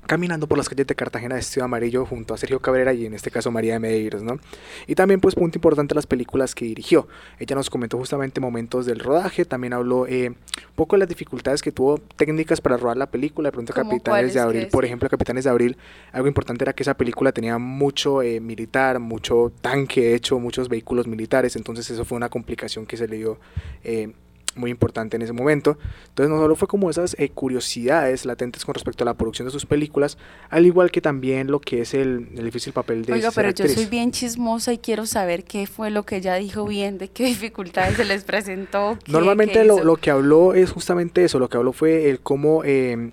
[0.05, 3.31] caminando por las calles de Cartagena de amarillo junto a Sergio Cabrera y en este
[3.31, 4.39] caso María de Medeiros, ¿no?
[4.87, 7.07] Y también pues punto importante las películas que dirigió.
[7.39, 11.61] Ella nos comentó justamente momentos del rodaje, también habló eh, un poco de las dificultades
[11.61, 15.09] que tuvo técnicas para rodar la película, de pronto ¿Cómo Capitanes de Abril, por ejemplo,
[15.09, 15.77] Capitanes de Abril,
[16.11, 21.07] algo importante era que esa película tenía mucho eh, militar, mucho tanque, hecho, muchos vehículos
[21.07, 23.39] militares, entonces eso fue una complicación que se le dio
[23.83, 24.11] eh,
[24.55, 25.77] muy importante en ese momento.
[26.09, 29.51] Entonces no solo fue como esas eh, curiosidades latentes con respecto a la producción de
[29.51, 30.17] sus películas,
[30.49, 33.67] al igual que también lo que es el, el difícil papel de Oiga, pero yo
[33.67, 37.25] soy bien chismosa y quiero saber qué fue lo que ella dijo bien, de qué
[37.35, 38.97] dificultades se les presentó.
[39.03, 42.19] qué- Normalmente qué lo, lo que habló es justamente eso, lo que habló fue el
[42.19, 43.11] cómo eh,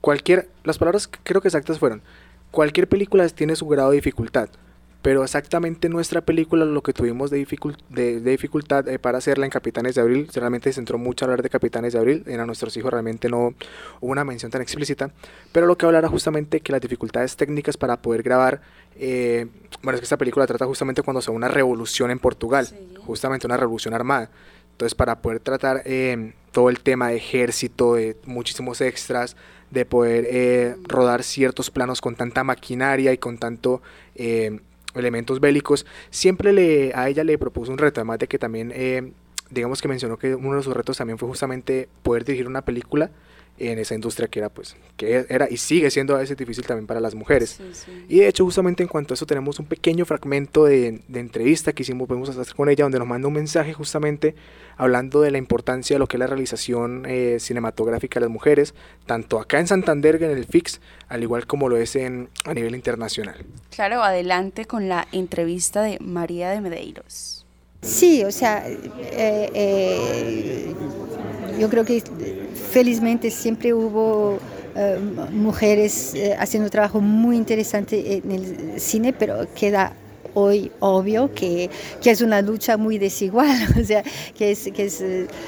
[0.00, 2.02] cualquier, las palabras creo que exactas fueron,
[2.50, 4.48] cualquier película tiene su grado de dificultad,
[5.00, 9.44] pero exactamente nuestra película lo que tuvimos de, dificul- de, de dificultad eh, para hacerla
[9.46, 12.40] en Capitanes de Abril, realmente se centró mucho a hablar de Capitanes de Abril, en
[12.40, 13.54] a nuestros hijos realmente no
[14.00, 15.10] hubo una mención tan explícita,
[15.52, 18.60] pero lo que hablara justamente que las dificultades técnicas para poder grabar,
[18.96, 19.46] eh,
[19.82, 22.76] bueno, es que esta película trata justamente cuando se una revolución en Portugal, Sí.
[23.06, 24.30] justamente una revolución armada.
[24.72, 29.36] Entonces, para poder tratar eh, todo el tema de ejército, de muchísimos extras,
[29.70, 33.82] de poder eh, rodar ciertos planos con tanta maquinaria y con tanto
[34.14, 34.60] eh,
[34.94, 39.12] elementos bélicos, siempre le, a ella le propuso un reto, además de que también, eh,
[39.50, 43.10] digamos que mencionó que uno de sus retos también fue justamente poder dirigir una película
[43.58, 46.86] en esa industria que era, pues, que era y sigue siendo a veces difícil también
[46.86, 47.50] para las mujeres.
[47.58, 48.04] Sí, sí.
[48.08, 51.72] Y de hecho, justamente en cuanto a eso, tenemos un pequeño fragmento de, de entrevista
[51.72, 54.34] que hicimos, podemos hacer con ella, donde nos manda un mensaje justamente
[54.76, 58.74] hablando de la importancia de lo que es la realización eh, cinematográfica de las mujeres,
[59.06, 62.74] tanto acá en Santander, en el FIX, al igual como lo es en, a nivel
[62.74, 63.44] internacional.
[63.70, 67.44] Claro, adelante con la entrevista de María de Medeiros.
[67.82, 70.74] Sí, o sea, eh, eh,
[71.58, 72.02] yo creo que
[72.70, 74.38] felizmente siempre hubo
[74.76, 74.98] eh,
[75.32, 79.92] mujeres eh, haciendo trabajo muy interesante en el cine, pero queda
[80.34, 81.70] hoy obvio que,
[82.02, 84.02] que, es una lucha muy desigual, o sea,
[84.36, 85.02] que, es, que es,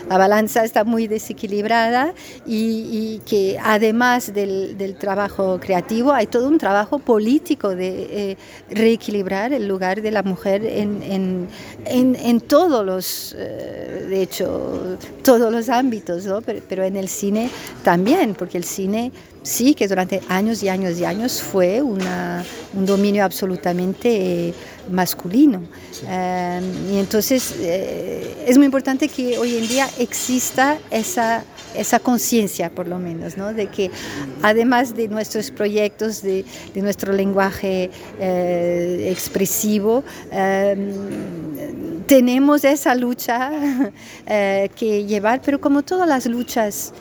[0.09, 2.15] la balanza está muy desequilibrada
[2.47, 8.37] y, que además del, del, trabajo creativo hay todo un trabajo político de eh,
[8.71, 11.49] reequilibrar el lugar de la mujer en, en,
[11.85, 16.41] en, en todos los, eh, de hecho, todos los ámbitos, ¿no?
[16.41, 17.51] pero, pero en el cine
[17.83, 22.87] también, porque el cine sí que durante años y años y años fue una, un
[22.87, 24.55] dominio absolutamente eh,
[24.91, 25.63] masculino.
[26.09, 26.61] Eh,
[26.93, 32.89] y entonces eh, es muy importante que hoy en día exista esa, esa conciencia, por
[32.89, 33.53] lo menos, ¿no?
[33.53, 33.91] de que
[34.43, 40.05] además de nuestros proyectos, de, de nuestro lenguaje eh, expresivo,
[42.07, 43.51] tenemos esa lucha
[44.27, 46.93] que llevar, pero como todas las luchas,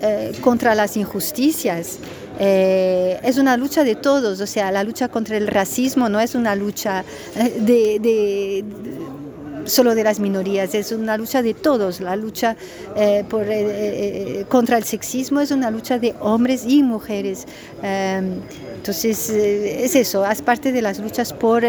[0.00, 1.98] eh, contra las injusticias.
[2.38, 6.34] Eh, es una lucha de todos, o sea, la lucha contra el racismo no es
[6.34, 7.04] una lucha
[7.36, 8.64] eh,
[9.64, 12.00] solo de las minorías, es una lucha de todos.
[12.00, 12.56] La lucha
[13.28, 13.46] por,
[14.48, 17.46] contra el sexismo es una lucha de hombres y mujeres.
[17.82, 21.64] entonces, es eso, es parte de las luchas por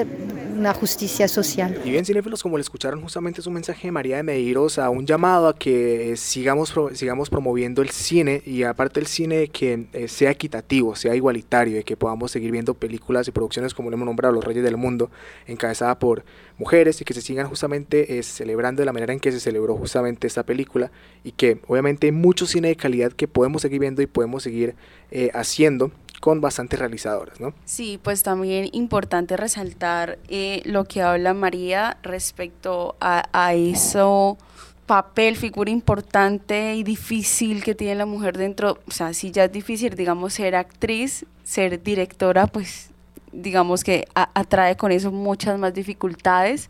[0.65, 1.79] una justicia social.
[1.85, 5.05] Y bien, cinéfilos, como le escucharon justamente su mensaje de María de Medeiros a un
[5.05, 10.07] llamado a que eh, sigamos, sigamos promoviendo el cine y aparte el cine que eh,
[10.07, 14.07] sea equitativo, sea igualitario y que podamos seguir viendo películas y producciones como le hemos
[14.07, 15.11] nombrado Los Reyes del Mundo,
[15.45, 16.25] encabezada por
[16.57, 19.75] mujeres y que se sigan justamente eh, celebrando de la manera en que se celebró
[19.75, 20.91] justamente esta película
[21.23, 24.73] y que obviamente hay mucho cine de calidad que podemos seguir viendo y podemos seguir
[25.11, 27.53] eh, haciendo con bastantes realizadoras, ¿no?
[27.65, 34.37] Sí, pues también importante resaltar eh, lo que habla María respecto a, a eso
[34.85, 39.51] papel, figura importante y difícil que tiene la mujer dentro, o sea, si ya es
[39.51, 42.91] difícil, digamos, ser actriz, ser directora, pues
[43.31, 46.69] digamos que atrae con eso muchas más dificultades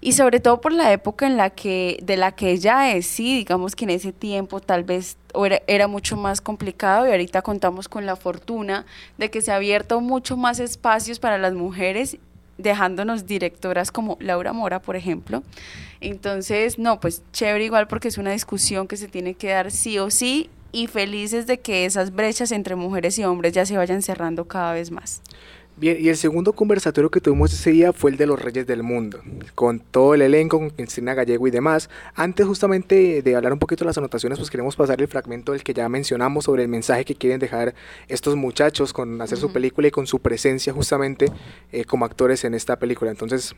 [0.00, 3.36] y sobre todo por la época en la que de la que ella es, sí,
[3.36, 7.88] digamos que en ese tiempo tal vez era, era, mucho más complicado y ahorita contamos
[7.88, 8.86] con la fortuna
[9.18, 12.18] de que se ha abierto mucho más espacios para las mujeres
[12.58, 15.42] dejándonos directoras como Laura Mora, por ejemplo.
[16.00, 19.98] Entonces, no, pues chévere igual porque es una discusión que se tiene que dar sí
[19.98, 24.02] o sí y felices de que esas brechas entre mujeres y hombres ya se vayan
[24.02, 25.22] cerrando cada vez más.
[25.82, 28.84] Bien, y el segundo conversatorio que tuvimos ese día fue el de los Reyes del
[28.84, 29.20] Mundo,
[29.56, 31.90] con todo el elenco, con Cristina Gallego y demás.
[32.14, 35.64] Antes justamente de hablar un poquito de las anotaciones, pues queremos pasar el fragmento del
[35.64, 37.74] que ya mencionamos sobre el mensaje que quieren dejar
[38.06, 39.46] estos muchachos con hacer uh -huh.
[39.48, 41.26] su película y con su presencia justamente
[41.72, 43.10] eh, como actores en esta película.
[43.10, 43.56] Entonces,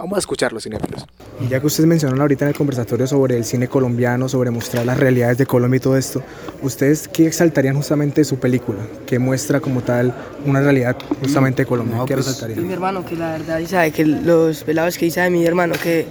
[0.00, 1.06] vamos a escucharlos, cinéfilos.
[1.40, 4.86] Y ya que ustedes mencionaron ahorita en el conversatorio sobre el cine colombiano, sobre mostrar
[4.86, 6.22] las realidades de Colombia y todo esto,
[6.62, 8.78] ¿ustedes qué exaltarían justamente de su película?
[9.06, 10.14] que muestra como tal
[10.46, 11.96] una realidad justamente de Colombia?
[11.96, 12.66] No, ¿Qué pues, resaltarían?
[12.66, 16.06] Mi hermano, que la verdad, sabe que los pelados que dice mi hermano, que,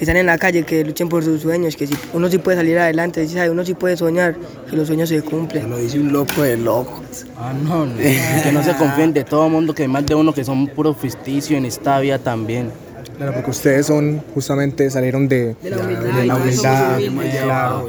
[0.00, 2.56] que están en la calle, que luchen por sus sueños, que si uno sí puede
[2.56, 4.34] salir adelante, sabe, uno sí puede soñar,
[4.70, 5.68] que los sueños se cumplen.
[5.68, 7.26] Lo dice un loco de locos.
[7.36, 7.98] Ah, no, no.
[7.98, 10.68] que no se confíen de todo el mundo, que hay más de uno que son
[10.68, 12.70] puro ficticio en esta vida también.
[13.18, 16.98] Claro, porque ustedes son justamente salieron de, de la humildad,
[17.42, 17.86] claro,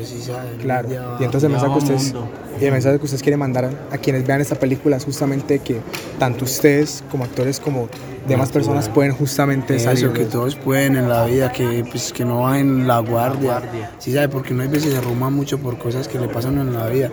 [0.62, 0.90] claro.
[1.18, 2.14] Y entonces el mensaje, que ustedes,
[2.60, 5.78] y el mensaje que ustedes quieren mandar a quienes vean esta película es justamente que
[6.20, 7.88] tanto ustedes como actores como
[8.28, 10.12] demás personas pueden justamente Eso, salir.
[10.12, 13.54] que todos pueden en la vida, que pues que no bajen la guardia.
[13.54, 13.92] La guardia.
[14.00, 16.74] Sí, sabe, porque uno a veces se arruma mucho por cosas que le pasan en
[16.74, 17.10] la vida,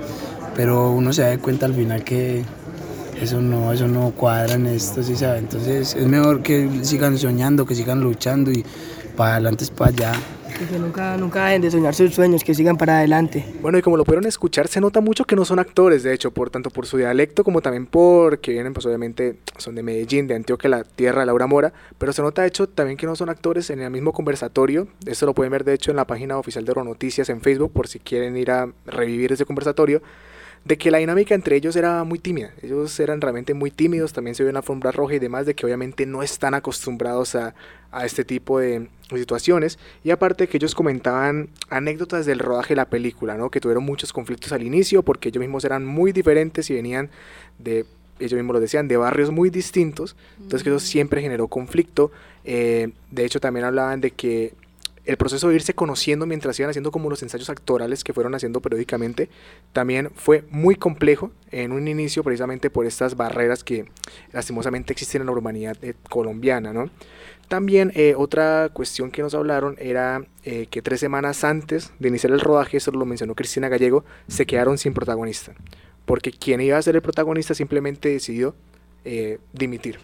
[0.55, 2.45] pero uno se da cuenta al final que
[3.21, 5.39] eso no, eso no cuadra en esto, ¿sí sabe?
[5.39, 8.65] Entonces es mejor que sigan soñando, que sigan luchando y
[9.19, 10.13] para adelante es para allá.
[10.61, 13.45] Y que nunca, nunca dejen de soñar sus sueños, que sigan para adelante.
[13.61, 16.31] Bueno, y como lo pudieron escuchar, se nota mucho que no son actores, de hecho,
[16.31, 20.37] por tanto por su dialecto como también porque vienen, pues obviamente, son de Medellín, de
[20.37, 23.29] Antioquia, la tierra de Laura Mora, pero se nota de hecho también que no son
[23.29, 24.87] actores en el mismo conversatorio.
[25.05, 27.89] Esto lo pueden ver de hecho en la página oficial de Noticias en Facebook por
[27.89, 30.01] si quieren ir a revivir ese conversatorio
[30.69, 32.53] de que la dinámica entre ellos era muy tímida.
[32.61, 35.55] Ellos eran realmente muy tímidos, también se vio en la alfombra roja y demás, de
[35.55, 37.55] que obviamente no están acostumbrados a,
[37.91, 39.79] a este tipo de situaciones.
[40.05, 43.51] Y aparte que ellos comentaban anécdotas del rodaje de la película, ¿no?
[43.51, 47.09] que tuvieron muchos conflictos al inicio porque ellos mismos eran muy diferentes y venían
[47.59, 47.87] de
[48.21, 52.11] ellos mismos lo decían, de barrios muy distintos, entonces que eso siempre generó conflicto.
[52.45, 54.55] Eh, de hecho, también hablaban de que
[55.09, 58.61] el proceso de irse conociendo mientras iban haciendo como los ensayos actorales que fueron haciendo
[58.61, 59.31] periódicamente
[59.73, 63.87] también fue muy complejo en un inicio precisamente por estas barreras que
[64.33, 66.91] lastimosamente existen en la urbanidad eh, colombiana, ¿no?
[67.49, 72.35] También eh, otra cuestión que nos hablaron era eh, que tres semanas antes de iniciar
[72.35, 75.55] el rodaje, eso lo mencionó Cristina Gallego, se quedaron sin protagonista,
[76.05, 78.55] porque quien iba a ser el protagonista simplemente decidió
[79.55, 80.01] dimitir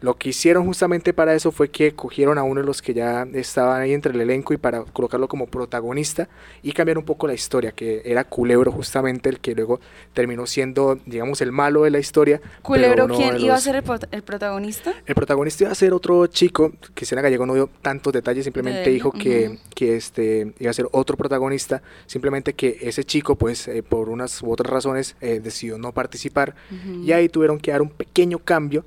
[0.00, 3.26] Lo que hicieron justamente para eso fue que cogieron a uno de los que ya
[3.34, 6.28] estaban ahí entre el elenco y para colocarlo como protagonista
[6.62, 9.80] y cambiar un poco la historia, que era Culebro justamente el que luego
[10.14, 12.40] terminó siendo, digamos, el malo de la historia.
[12.62, 14.94] ¿Culebro quién iba a ser el, el, protagonista?
[15.04, 19.12] El protagonista iba a ser otro chico, Cristiana Gallego no dio tantos detalles, simplemente dijo
[19.12, 24.08] que, que este, iba a ser otro protagonista, simplemente que ese chico, pues, eh, por
[24.08, 26.54] unas u otras razones, eh, decidió no participar
[27.04, 28.84] y ahí tuvieron que dar un pequeño cambio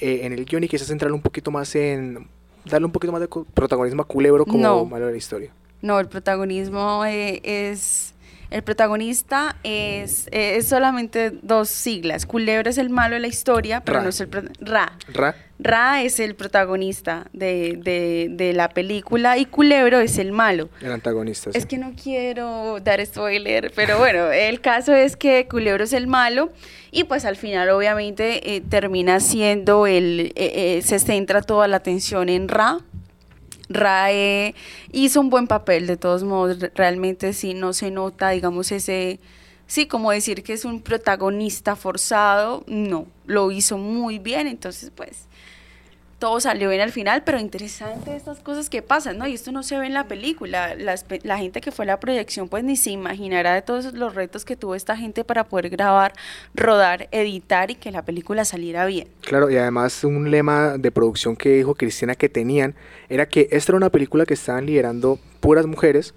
[0.00, 2.28] eh, en el guion y quizás centrarlo un poquito más en
[2.64, 5.52] darle un poquito más de protagonismo a Culebro como malo de la historia.
[5.82, 8.14] No, el protagonismo eh, es
[8.50, 12.26] el protagonista es, es solamente dos siglas.
[12.26, 14.28] Culebro es el malo de la historia, pero no es el
[14.60, 14.92] Ra.
[15.12, 15.34] Ra.
[15.62, 20.70] Ra es el protagonista de, de, de, la película y Culebro es el malo.
[20.80, 21.50] El antagonista.
[21.52, 26.06] Es que no quiero dar spoiler, pero bueno, el caso es que Culebro es el
[26.06, 26.50] malo
[26.90, 31.76] y pues al final obviamente eh, termina siendo el, eh, eh, se centra toda la
[31.76, 32.78] atención en Ra,
[33.68, 34.54] Rae
[34.92, 39.20] hizo un buen papel, de todos modos, realmente sí no se nota, digamos, ese,
[39.66, 45.28] sí, como decir que es un protagonista forzado, no, lo hizo muy bien, entonces pues
[46.20, 49.26] todo salió bien al final, pero interesante estas cosas que pasan, ¿no?
[49.26, 50.76] Y esto no se ve en la película.
[50.76, 54.44] la gente que fue a la proyección, pues ni se imaginará de todos los retos
[54.44, 56.12] que tuvo esta gente para poder grabar,
[56.54, 59.08] rodar, editar y que la película saliera bien.
[59.22, 62.74] Claro, y además un lema de producción que dijo Cristina que tenían
[63.08, 66.14] era que esta era una película que estaban liderando puras mujeres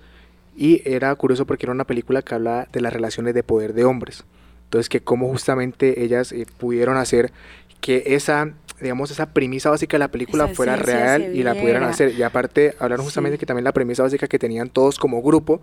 [0.55, 3.85] y era curioso porque era una película que hablaba de las relaciones de poder de
[3.85, 4.25] hombres.
[4.65, 7.31] Entonces, que cómo justamente ellas eh, pudieron hacer
[7.79, 12.13] que esa digamos, esa premisa básica de la película fuera real y la pudieran hacer.
[12.13, 15.61] Y aparte, hablaron justamente que también la premisa básica que tenían todos como grupo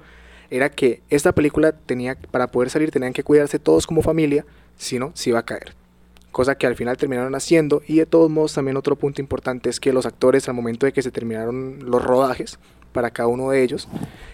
[0.51, 4.45] era que esta película tenía, para poder salir, tenían que cuidarse todos como familia,
[4.77, 5.75] si no, se iba a caer.
[6.33, 7.83] Cosa que al final terminaron haciendo.
[7.87, 10.93] Y de todos modos, también otro punto importante es que los actores, al momento de
[10.93, 12.59] que se terminaron los rodajes,
[12.93, 13.89] para cada uno de ellos,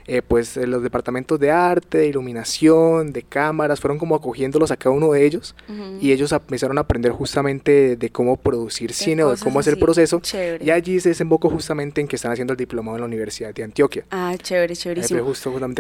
[0.07, 4.77] eh, pues eh, los departamentos de arte, de iluminación, de cámaras, fueron como acogiéndolos a
[4.77, 5.55] cada uno de ellos
[6.01, 9.81] y ellos empezaron a aprender justamente de, cómo producir cine o de cómo hacer el
[9.81, 10.21] proceso.
[10.61, 13.65] Y allí se desembocó justamente en que están haciendo el diplomado en la Universidad de
[13.65, 14.05] Antioquia.
[14.11, 15.23] Ah, chévere, chéverísimo.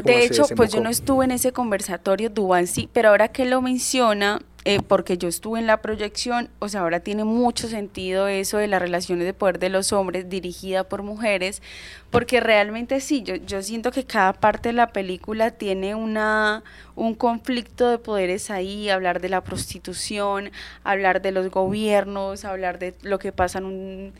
[0.05, 3.63] de hecho, pues yo no estuve en ese conversatorio, Dubán sí, pero ahora que lo
[3.63, 8.59] menciona, eh, porque yo estuve en la proyección, o sea, ahora tiene mucho sentido eso
[8.59, 11.63] de las relaciones de poder de los hombres dirigida por mujeres,
[12.11, 16.65] porque realmente sí, yo, yo siento que cada parte de la película tiene una,
[16.97, 20.51] un conflicto de poderes ahí, hablar de la prostitución,
[20.83, 24.13] hablar de los gobiernos, hablar de lo que pasa en un,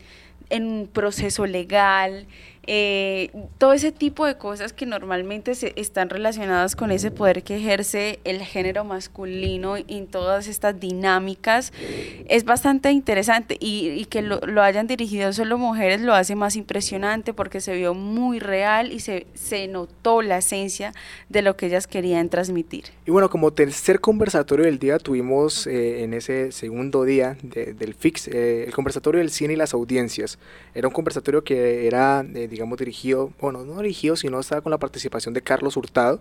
[0.49, 2.25] en un proceso legal,
[2.67, 7.55] eh, todo ese tipo de cosas que normalmente se están relacionadas con ese poder que
[7.57, 11.71] ejerce el género masculino en todas estas dinámicas
[12.27, 17.61] es bastante interesante y, que lo, hayan dirigido solo mujeres lo hace más impresionante porque
[17.61, 20.93] se vio muy real y se, se notó la esencia
[21.29, 22.85] de lo que ellas querían transmitir.
[23.05, 28.27] Y bueno, como tercer conversatorio del día tuvimos eh, en ese segundo día del FIX
[28.27, 30.37] eh, el conversatorio del cine y las audiencias.
[30.73, 32.23] Era un conversatorio que era,
[32.57, 36.19] digamos, dirigido, bueno, no dirigido, sino estaba con la participación de Carlos Hurtado,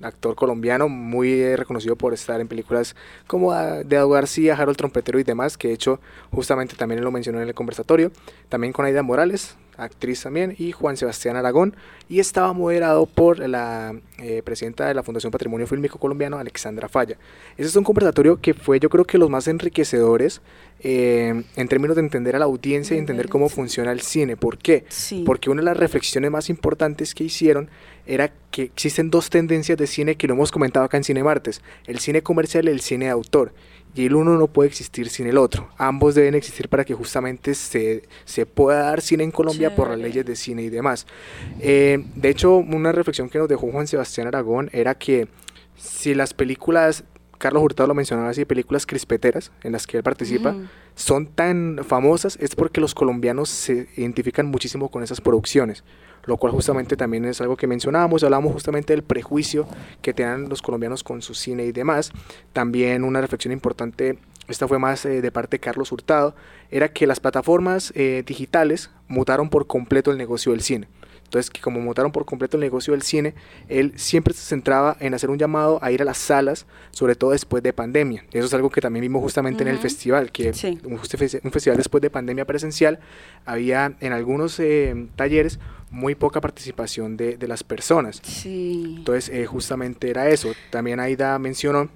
[0.00, 2.94] actor colombiano muy eh, reconocido por estar en películas
[3.26, 6.00] como de Edu García, Harold Trompetero y demás, que de hecho
[6.30, 8.12] justamente también lo mencionó en el conversatorio,
[8.48, 11.74] también con Aida Morales, actriz también, y Juan Sebastián Aragón,
[12.08, 17.16] y estaba moderado por la eh, presidenta de la Fundación Patrimonio Fílmico Colombiano, Alexandra Falla.
[17.56, 20.40] Ese es un conversatorio que fue yo creo que los más enriquecedores
[20.80, 24.36] eh, en términos de entender a la audiencia y entender cómo funciona el cine.
[24.36, 24.84] ¿Por qué?
[25.24, 27.70] Porque una de las reflexiones más importantes que hicieron
[28.06, 31.62] era que existen dos tendencias de cine que lo hemos comentado acá en Cine Martes,
[31.86, 33.52] el cine comercial y el cine de autor
[33.94, 35.68] y el uno no puede existir sin el otro.
[35.78, 39.98] Ambos deben existir para que justamente se, se pueda dar cine en Colombia por las
[39.98, 41.06] leyes de cine y demás.
[41.60, 45.28] Eh, de hecho, una reflexión que nos dejó Juan Sebastián Aragón era que
[45.76, 47.04] si las películas,
[47.44, 50.56] Carlos Hurtado lo mencionaba así, películas crispeteras en las que él participa,
[50.94, 55.84] son tan famosas, es porque los colombianos se identifican muchísimo con esas producciones
[56.24, 59.68] lo cual justamente también es algo que mencionábamos, hablamos justamente del prejuicio
[60.00, 62.12] que tienen los colombianos con su cine y demás.
[62.54, 64.18] También una reflexión importante,
[64.48, 66.34] esta fue más eh, de parte de Carlos Hurtado,
[66.70, 70.88] era que las plataformas eh, digitales mutaron por completo el negocio del cine.
[71.34, 73.34] Entonces, que como mutaron por completo el negocio del cine,
[73.68, 77.32] él siempre se centraba en hacer un llamado a ir a las salas, sobre todo
[77.32, 78.24] después de pandemia.
[78.32, 80.52] Eso es algo que también vimos justamente en el festival, que
[80.84, 83.00] un, un, festival después de pandemia presencial,
[83.44, 85.58] había en algunos eh, talleres
[85.90, 88.20] muy poca participación de, de las personas.
[88.22, 88.94] Sí.
[88.98, 90.52] Entonces, eh, justamente era eso.
[90.70, 91.88] También Aida mencionó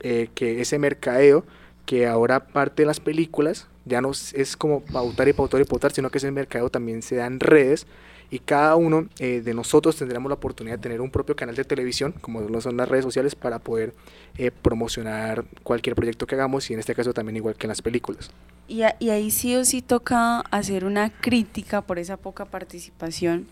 [0.00, 1.44] eh, que ese mercadeo
[1.84, 5.92] que ahora parte de las películas ya no es como pautar y pautar y pautar,
[5.92, 7.86] sino que ese mercado también se da en redes
[8.30, 11.64] y cada uno eh, de nosotros tendremos la oportunidad de tener un propio canal de
[11.64, 13.94] televisión, como lo son las redes sociales, para poder
[14.36, 17.82] eh, promocionar cualquier proyecto que hagamos y en este caso también igual que en las
[17.82, 18.30] películas.
[18.66, 23.46] Y, y ahí sí o sí toca hacer una crítica por esa poca participación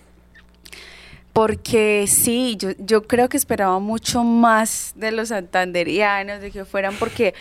[1.37, 6.95] porque sí, yo, yo creo que esperaba mucho más de los santanderianos, de que fueran,
[6.95, 7.35] porque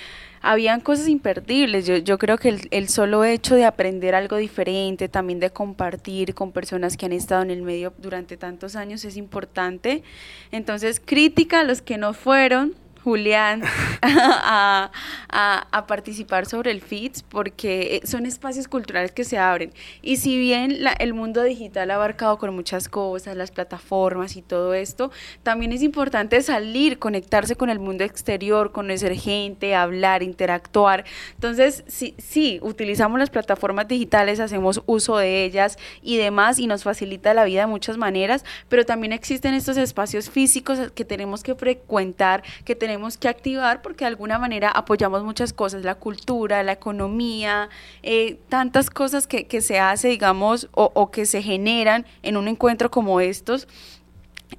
[0.45, 1.87] habían cosas imperdibles.
[1.87, 6.35] Yo, yo creo que el, el, solo hecho de aprender algo diferente, también de compartir
[6.35, 10.03] con personas que han estado en el medio durante tantos años es importante.
[10.51, 12.75] Entonces, crítica a los que no fueron,
[13.05, 13.61] Julián
[14.01, 14.89] a,
[15.29, 19.71] a, participar sobre el FITS porque eh, son espacios culturales que se abren.
[20.01, 24.41] Y si bien la, el mundo digital ha abarcado con muchas cosas, las plataformas y
[24.41, 25.11] todo esto,
[25.43, 31.05] también es importante salir, conectarse con el mundo exterior, conocer gente, hablar, interactuar.
[31.35, 36.81] Entonces, sí, sí, utilizamos las plataformas digitales, hacemos uso de ellas y demás y nos
[36.81, 41.53] facilita la vida de muchas maneras, pero también existen estos espacios físicos que tenemos que
[41.53, 46.63] frecuentar, que tenemos tenemos que activar porque de alguna manera apoyamos muchas cosas, la cultura,
[46.63, 47.67] la economía,
[48.03, 52.47] eh, tantas cosas que, que, se hace, digamos, o, o que se generan en un
[52.47, 53.67] encuentro como estos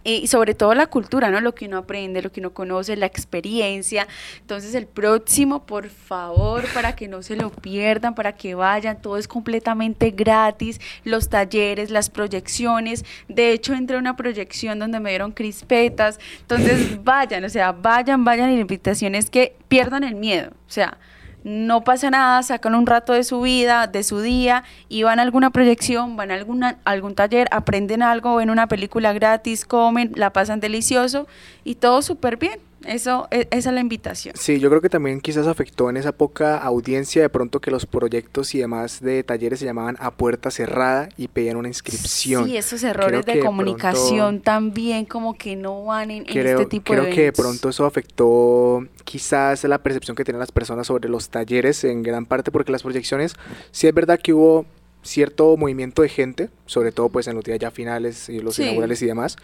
[0.04, 1.40] y sobre todo la cultura, ¿no?
[1.40, 4.06] Lo que uno aprende, lo que uno conoce, la experiencia.
[4.40, 9.16] Entonces el próximo, por favor, para que no se lo pierdan, para que vayan, todo
[9.16, 13.04] es completamente gratis, los talleres, las proyecciones.
[13.28, 16.18] De hecho, entré a una proyección donde me dieron crispetas.
[16.40, 20.50] Entonces vayan, o sea, vayan, vayan y la invitación es que pierdan el miedo.
[20.50, 20.98] O sea,
[21.46, 25.22] no pasa nada, sacan un rato de su vida, de su día y van a
[25.22, 30.32] alguna proyección, van a alguna, algún taller, aprenden algo, ven una película gratis, comen, la
[30.32, 31.28] pasan delicioso
[31.62, 32.58] y todo súper bien.
[32.84, 34.34] Eso, e, esa es la invitación.
[34.38, 37.86] Sí, yo creo que también quizás afectó en esa poca audiencia de pronto que los
[37.86, 42.44] proyectos y demás de talleres se llamaban a puerta cerrada y pedían una inscripción.
[42.44, 47.14] Sí, esos errores de comunicación también como que no van en, este tipo de Creo
[47.14, 51.84] que de pronto eso afectó quizás la percepción que tienen las personas sobre los talleres
[51.84, 53.34] en gran parte porque las proyecciones,
[53.70, 54.66] sí es verdad que hubo
[55.06, 59.00] cierto movimiento de gente, sobre todo pues en los días ya finales y los inaugurales
[59.02, 59.36] y demás,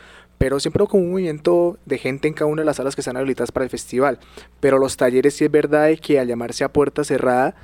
[0.42, 3.16] pero siempre con un movimiento de gente en cada una de las salas que están
[3.16, 4.18] habilitadas para el festival.
[4.58, 7.54] Pero los talleres sí es verdad que al llamarse a puerta cerrada,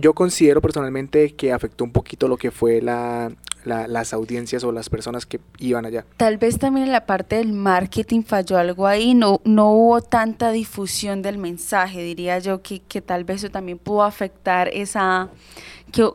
[0.00, 3.30] yo considero personalmente que afectó un poquito lo que fue la,
[3.64, 6.04] las audiencias o las personas que iban allá.
[6.16, 10.50] Tal vez también en la parte del marketing falló algo ahí, no, no hubo tanta
[10.50, 15.30] difusión del mensaje, diría yo que, que tal vez eso también pudo afectar esa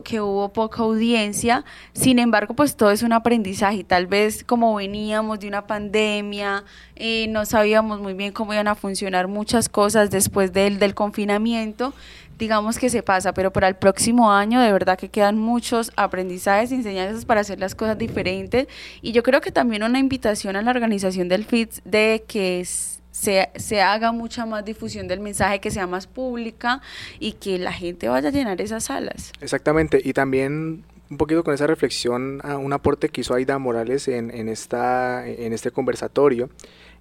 [0.04, 4.74] que, hubo poca audiencia, sin embargo, pues todo es un aprendizaje y tal vez como
[4.74, 6.64] veníamos de una pandemia,
[6.96, 11.94] eh, no sabíamos muy bien cómo iban a funcionar muchas cosas después del, del confinamiento,
[12.38, 16.72] digamos que se pasa, pero para el próximo año de verdad que quedan muchos aprendizajes
[16.72, 18.66] y enseñanzas para hacer las cosas diferentes
[19.02, 23.48] y yo creo que también una invitación a la organización del FITS de que se,
[23.56, 26.80] se, haga mucha más difusión del mensaje, que sea más pública
[27.18, 29.32] y que la gente vaya a llenar esas salas.
[29.40, 34.30] Exactamente, y también un poquito con esa reflexión, un aporte que hizo Aida Morales en,
[34.30, 36.50] en, esta, en este conversatorio,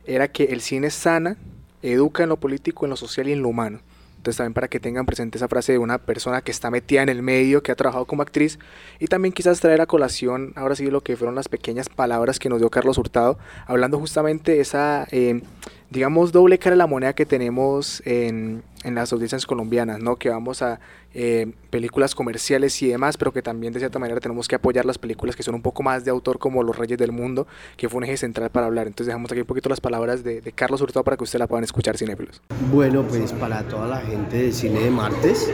[0.05, 1.37] era que el cine sana,
[1.83, 3.81] educa en lo político, en lo social y en lo humano.
[4.19, 7.07] Entonces también para que tengan presente esa frase de una persona que está metida en
[7.07, 8.59] el medio, que ha trabajado como actriz.
[8.99, 12.49] Y también quizás traer a colación ahora sí lo que fueron las pequeñas palabras que
[12.49, 15.07] nos dio Carlos Hurtado, hablando justamente de esa...
[15.11, 15.41] Eh,
[15.89, 20.17] digamos, doble cara de la moneda que tenemos en, en las audiencias colombianas, ¿no?
[20.17, 20.79] Que vamos a
[21.13, 24.97] eh, películas comerciales y demás, pero que también de cierta manera tenemos que apoyar las
[24.97, 27.97] películas que son un poco más de autor como Los Reyes del Mundo, que fue
[27.97, 28.87] un eje central para hablar.
[28.87, 31.47] Entonces dejamos aquí un poquito las palabras de, de Carlos Hurtado para que ustedes la
[31.47, 32.41] puedan escuchar, cinéfilos.
[32.71, 35.51] Bueno, pues para toda la gente de Cine de Martes,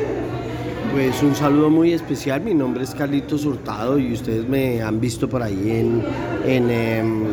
[0.95, 5.27] pues un saludo muy especial, mi nombre es Carlitos Hurtado y ustedes me han visto
[5.27, 6.01] por ahí en,
[6.45, 7.25] en, em,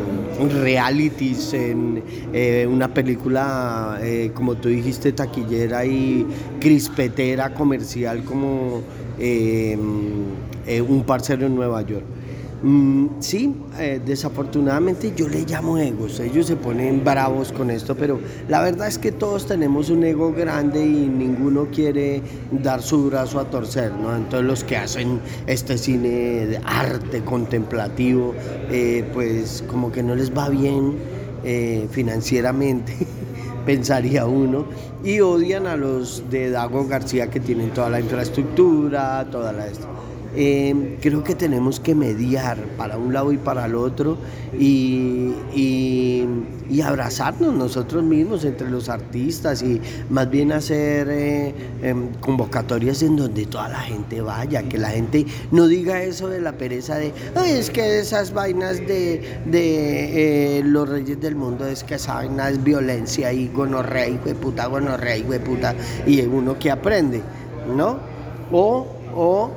[0.61, 2.03] realities, en
[2.33, 6.27] eh, una película, eh, como tú dijiste, taquillera y
[6.59, 8.81] crispetera comercial como
[9.17, 9.79] em,
[10.67, 12.03] eh, Un parcero en Nueva York.
[12.63, 18.21] Mm, sí, eh, desafortunadamente yo le llamo egos, ellos se ponen bravos con esto, pero
[18.47, 23.41] la verdad es que todos tenemos un ego grande y ninguno quiere dar su brazo
[23.41, 24.15] a torcer, ¿no?
[24.15, 26.09] Entonces los que hacen este cine
[26.45, 28.33] de arte contemplativo,
[28.71, 30.93] eh, pues como que no les va bien
[31.43, 32.93] eh, financieramente.
[33.65, 34.65] pensaría uno,
[35.03, 39.67] y odian a los de Dago García que tienen toda la infraestructura, toda la...
[40.35, 44.17] eh, creo que tenemos que mediar para un lado y para el otro
[44.59, 46.27] y, y-
[46.83, 49.79] abrazarnos nosotros mismos entre los artistas y
[50.09, 55.25] más bien hacer eh, em, convocatorias en donde toda la gente vaya, que la gente
[55.51, 60.63] no diga eso de la pereza de, "Ay, es que esas vainas de, de eh,
[60.63, 65.15] los reyes del mundo, es que esa vaina es violencia y gonorrea, y puta, gonorrea,
[65.17, 65.73] y puta,
[66.05, 67.21] y uno que aprende,
[67.75, 67.97] ¿no?
[68.51, 69.51] O, o,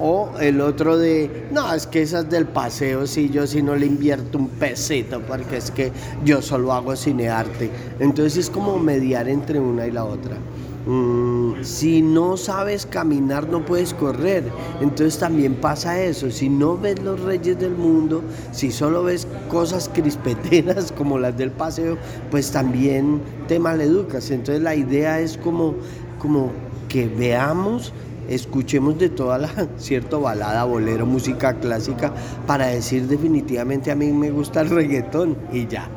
[0.00, 3.84] o el otro de, no, es que esas del paseo, si yo si no le
[3.86, 5.92] invierto un pesito, porque es que
[6.24, 7.70] yo solo hago cinearte.
[7.98, 10.38] Entonces es como mediar entre una y la otra.
[10.86, 14.44] Mm, si no sabes caminar, no puedes correr.
[14.80, 16.30] Entonces también pasa eso.
[16.30, 18.22] Si no ves los reyes del mundo,
[18.52, 21.98] si solo ves cosas crispeteras como las del paseo,
[22.30, 24.30] pues también te maleducas.
[24.30, 25.74] Entonces la idea es como,
[26.18, 26.50] como
[26.88, 27.92] que veamos
[28.30, 32.12] escuchemos de toda la cierto balada, bolero, música clásica
[32.46, 35.88] para decir definitivamente a mí me gusta el reggaetón y ya.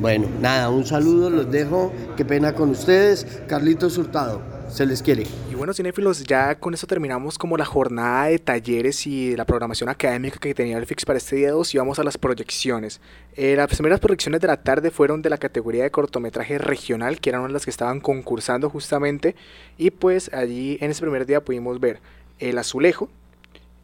[0.00, 5.26] Bueno, nada, un saludo, los dejo, qué pena con ustedes, Carlitos Hurtado, se les quiere.
[5.60, 10.38] Bueno, cinéfilos, ya con eso terminamos como la jornada de talleres y la programación académica
[10.38, 13.02] que tenía el FIX para este día 2 y vamos a las proyecciones.
[13.36, 17.28] Eh, las primeras proyecciones de la tarde fueron de la categoría de cortometraje regional, que
[17.28, 19.36] eran las que estaban concursando justamente,
[19.76, 22.00] y pues allí en ese primer día pudimos ver
[22.38, 23.10] El Azulejo,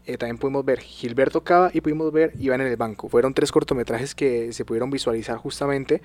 [0.07, 3.09] eh, también pudimos ver Gilberto Cava y pudimos ver Iván en el Banco.
[3.09, 6.01] Fueron tres cortometrajes que se pudieron visualizar justamente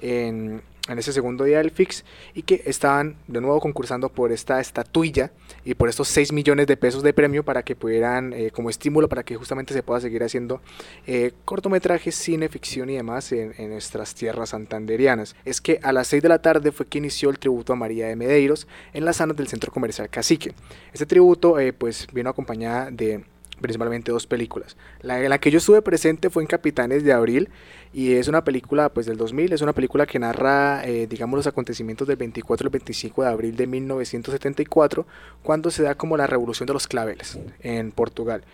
[0.00, 5.30] en, ese segundo día del FIX y que estaban de nuevo concursando por esta estatuilla
[5.64, 9.08] y por estos 6 millones de pesos de premio para que pudieran, eh, como estímulo
[9.08, 10.60] para que justamente se pueda seguir haciendo
[11.06, 15.36] eh, cortometrajes, cine, ficción y demás en, en nuestras tierras santanderianas.
[15.46, 18.08] Es que a las 6 de la tarde fue que inició el tributo a María
[18.08, 20.52] de Medeiros en las salas del Centro Comercial Cacique.
[20.92, 23.24] Este tributo eh, pues vino acompañada de
[23.60, 24.76] principalmente dos películas.
[25.00, 27.48] La en la que yo estuve presente fue en Capitanes de Abril
[27.92, 31.46] y es una película pues del 2000, es una película que narra eh, digamos los
[31.46, 35.06] acontecimientos del 24 al 25 de abril de 1974
[35.42, 38.44] cuando se da como la revolución de los claveles en Portugal.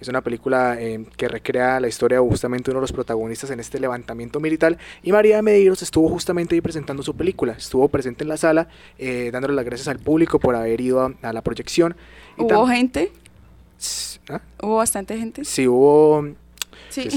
[0.00, 3.80] Es una película eh, que recrea la historia justamente uno de los protagonistas en este
[3.80, 8.28] levantamiento militar y María de Medeiros estuvo justamente ahí presentando su película, estuvo presente en
[8.28, 11.96] la sala eh, dándole las gracias al público por haber ido a, a la proyección.
[12.36, 13.10] Y ¿Hubo gente?
[14.28, 14.40] ¿Ah?
[14.62, 15.44] ¿Hubo bastante gente?
[15.44, 16.26] Sí, hubo.
[16.90, 17.08] Sí.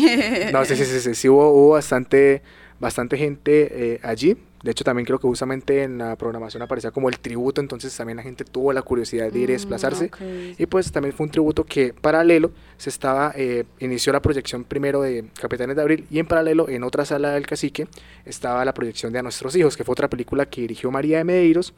[0.51, 2.41] No, sí, sí, sí, sí, sí, hubo, hubo bastante,
[2.79, 4.37] bastante gente eh, allí.
[4.63, 8.17] De hecho, también creo que justamente en la programación aparecía como el tributo, entonces también
[8.17, 10.05] la gente tuvo la curiosidad de ir y desplazarse.
[10.05, 10.59] ok.
[10.59, 15.01] Y pues también fue un tributo que paralelo se estaba, eh, inició la proyección primero
[15.01, 17.87] de Capitanes de Abril y en paralelo en otra sala del cacique
[18.23, 21.23] estaba la proyección de A Nuestros Hijos, que fue otra película que dirigió María de
[21.23, 21.73] Medeiros.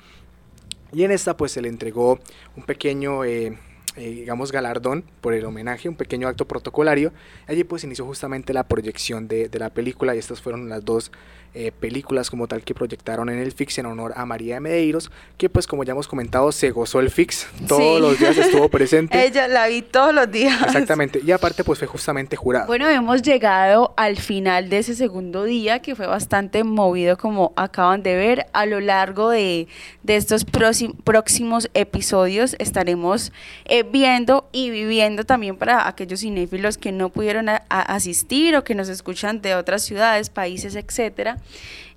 [0.91, 2.19] Y en esta pues se le entregó
[2.57, 3.57] un pequeño, eh,
[3.95, 7.13] eh, digamos, galardón por el homenaje, un pequeño acto protocolario.
[7.47, 11.11] Allí pues inició justamente la proyección de, de la película y estas fueron las dos
[11.53, 15.11] eh, películas como tal que proyectaron en el FIX en honor a María de Medeiros,
[15.37, 18.01] que pues como ya hemos comentado se gozó el FIX, todos Sí.
[18.01, 19.23] los días estuvo presente.
[19.25, 20.61] Ella la vi todos los días.
[20.63, 22.67] Exactamente, y aparte pues fue justamente jurado.
[22.67, 28.03] Bueno, hemos llegado al final de ese segundo día que fue bastante movido como acaban
[28.03, 28.45] de ver.
[28.53, 29.67] A lo largo de,
[30.03, 33.31] de estos próxim- próximos episodios estaremos
[33.65, 38.89] eh, viendo y viviendo también para aquellos cinéfilos que no pudieron asistir o que nos
[38.89, 41.37] escuchan de otras ciudades, países, etcétera.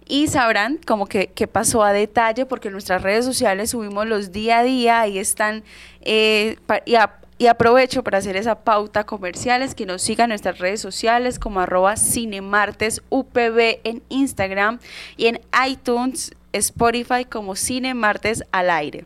[0.09, 4.61] Y sabrán como que, pasó a detalle porque en nuestras redes sociales subimos los día
[4.61, 5.65] a día, ahí están,
[6.03, 6.57] eh,
[7.39, 11.97] y, aprovecho para hacer esa pauta comerciales, que nos sigan nuestras redes sociales como arroba
[11.97, 14.79] cinemartesupb en Instagram
[15.17, 19.05] y en iTunes, Spotify como Cinemartes al aire.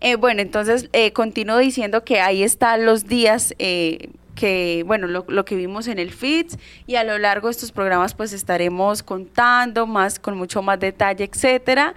[0.00, 5.24] Eh, bueno, entonces eh, continúo diciendo que ahí están los días eh, que, bueno, lo,
[5.26, 9.02] lo que vimos en el FITS y a lo largo de estos programas pues estaremos
[9.02, 11.94] contando más, con mucho más detalle, etcétera.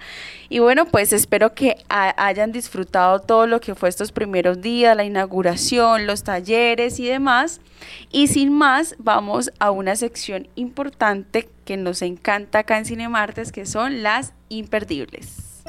[0.48, 4.96] Y bueno, pues espero que ha- hayan disfrutado todo lo que fue estos primeros días,
[4.96, 7.60] la inauguración, los talleres y demás.
[8.10, 13.66] Y sin más, vamos a una sección importante que nos encanta acá en Cinemartes, que
[13.66, 15.62] son las imperdibles.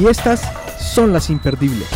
[0.00, 0.42] Y estas
[0.80, 1.88] son las imperdibles.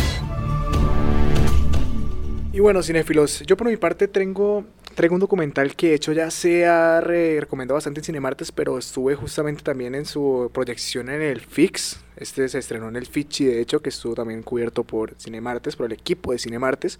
[2.59, 6.29] Y bueno, cinéfilos, yo por mi parte tengo, traigo un documental que de hecho ya
[6.29, 11.21] se ha re- recomendado bastante en Cinemartes, pero estuve justamente también en su proyección en
[11.21, 12.01] el FIX.
[12.17, 15.85] Este se estrenó en el Fichi, de hecho, que estuvo también cubierto por Cinemartes, por
[15.85, 16.99] el equipo de Cinemartes.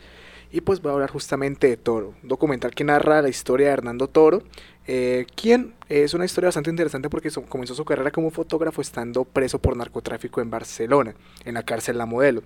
[0.49, 3.73] Y pues voy a hablar justamente de Toro, un documental que narra la historia de
[3.73, 4.43] Hernando Toro,
[4.87, 9.25] eh, quien es una historia bastante interesante porque so- comenzó su carrera como fotógrafo estando
[9.25, 12.43] preso por narcotráfico en Barcelona, en la cárcel La Modelo.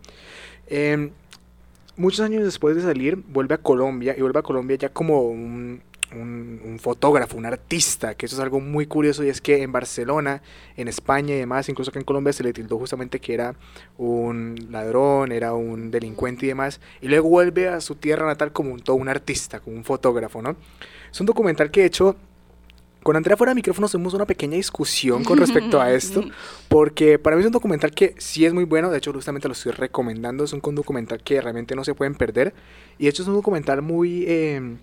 [0.65, 1.11] Eh,
[1.97, 5.81] muchos años después de salir, vuelve a Colombia y vuelve a Colombia ya como un,
[6.15, 10.41] un, fotógrafo, un artista, que eso es algo muy curioso y es que en Barcelona,
[10.75, 13.55] en España y demás, incluso acá en Colombia se le tildó justamente que era
[13.97, 18.73] un ladrón, era un delincuente y demás, y luego vuelve a su tierra natal como
[18.73, 20.55] un, todo un artista, como un fotógrafo, ¿no?
[21.11, 22.15] Es un documental que he hecho
[23.03, 26.23] con Andrea fuera de micrófono hicimos una pequeña discusión con respecto a esto,
[26.67, 29.53] porque para mí es un documental que sí es muy bueno, de hecho justamente lo
[29.53, 32.53] estoy recomendando, es un documental que realmente no se pueden perder,
[32.97, 34.25] y de hecho es un documental muy...
[34.27, 34.77] Eh,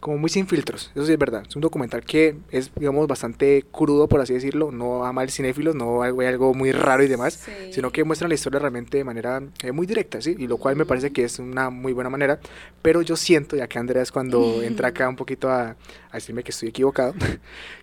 [0.00, 1.42] como muy sin filtros, eso sí es verdad.
[1.48, 5.74] Es un documental que es, digamos, bastante crudo, por así decirlo, no ama el cinéfilos,
[5.74, 9.42] no hay algo muy raro y demás, sino que muestra la historia realmente de manera
[9.62, 10.36] eh, muy directa, ¿sí?
[10.38, 12.38] Y lo cual me parece que es una muy buena manera,
[12.82, 16.50] pero yo siento, ya que Andrés cuando entra acá un poquito a, a decirme que
[16.50, 17.14] estoy equivocado,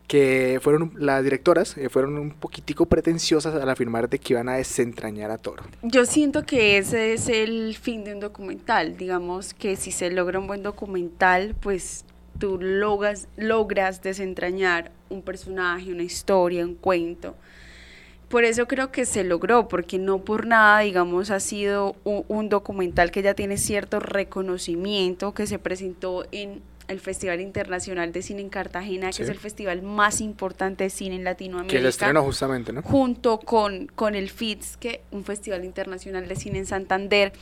[0.07, 4.55] que fueron las directoras, eh, fueron un poquitico pretenciosas al afirmar de que iban a
[4.55, 5.63] desentrañar a Toro.
[5.81, 10.39] Yo siento que ese es el fin de un documental, digamos que si se logra
[10.39, 12.05] un buen documental, pues
[12.37, 17.35] tú logras, logras desentrañar un personaje, una historia, un cuento.
[18.29, 22.49] Por eso creo que se logró, porque no por nada, digamos, ha sido un, un
[22.49, 28.41] documental que ya tiene cierto reconocimiento, que se presentó en el Festival Internacional de Cine
[28.41, 29.17] en Cartagena, Sí.
[29.17, 31.71] que es el festival más importante de cine en Latinoamérica.
[31.71, 32.81] Que el estreno justamente, ¿no?
[32.83, 37.33] Junto con, con el FITS, que un Festival Internacional de Cine en Santander.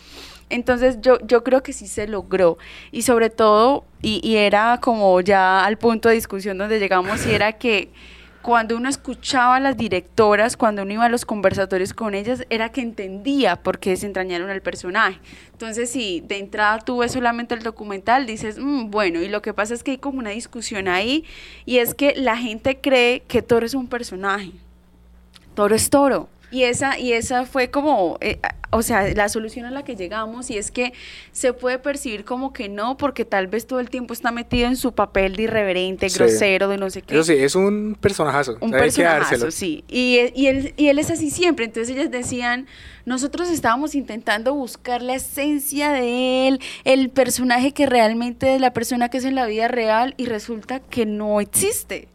[0.49, 2.57] Entonces yo, yo creo que sí se logró.
[2.91, 7.31] Y sobre todo, y, y era como ya al punto de discusión donde llegamos, y
[7.31, 7.89] era que
[8.43, 12.69] cuando uno escuchaba a las directoras, cuando uno iba a los conversatorios con ellas, era
[12.69, 15.17] que entendía por qué desentrañaron al personaje.
[15.53, 19.53] Entonces, si de entrada tú ves solamente el documental, dices, "Mm, bueno, y lo que
[19.53, 21.23] pasa es que hay como una discusión ahí,
[21.65, 24.51] y es que la gente cree que Toro es un personaje.
[25.55, 26.27] Toro es toro.
[26.53, 28.39] Y esa, y esa fue como, eh,
[28.69, 30.93] o sea, la solución a la que llegamos, y es que
[31.31, 34.75] se puede percibir como que no, porque tal vez todo el tiempo está metido en
[34.77, 36.19] su papel de irreverente, Sí.
[36.19, 37.15] grosero, de no sé qué.
[37.15, 38.57] Eso sí, es un personajazo.
[38.61, 39.45] Un o sea, hay que dárselo.
[39.45, 39.83] personaje, sí.
[39.87, 41.65] Y, y, él, y él es así siempre.
[41.65, 42.67] Entonces ellas decían,
[43.05, 49.09] nosotros estábamos intentando buscar la esencia de él, el personaje que realmente es la persona
[49.09, 52.07] que es en la vida real y resulta que no existe.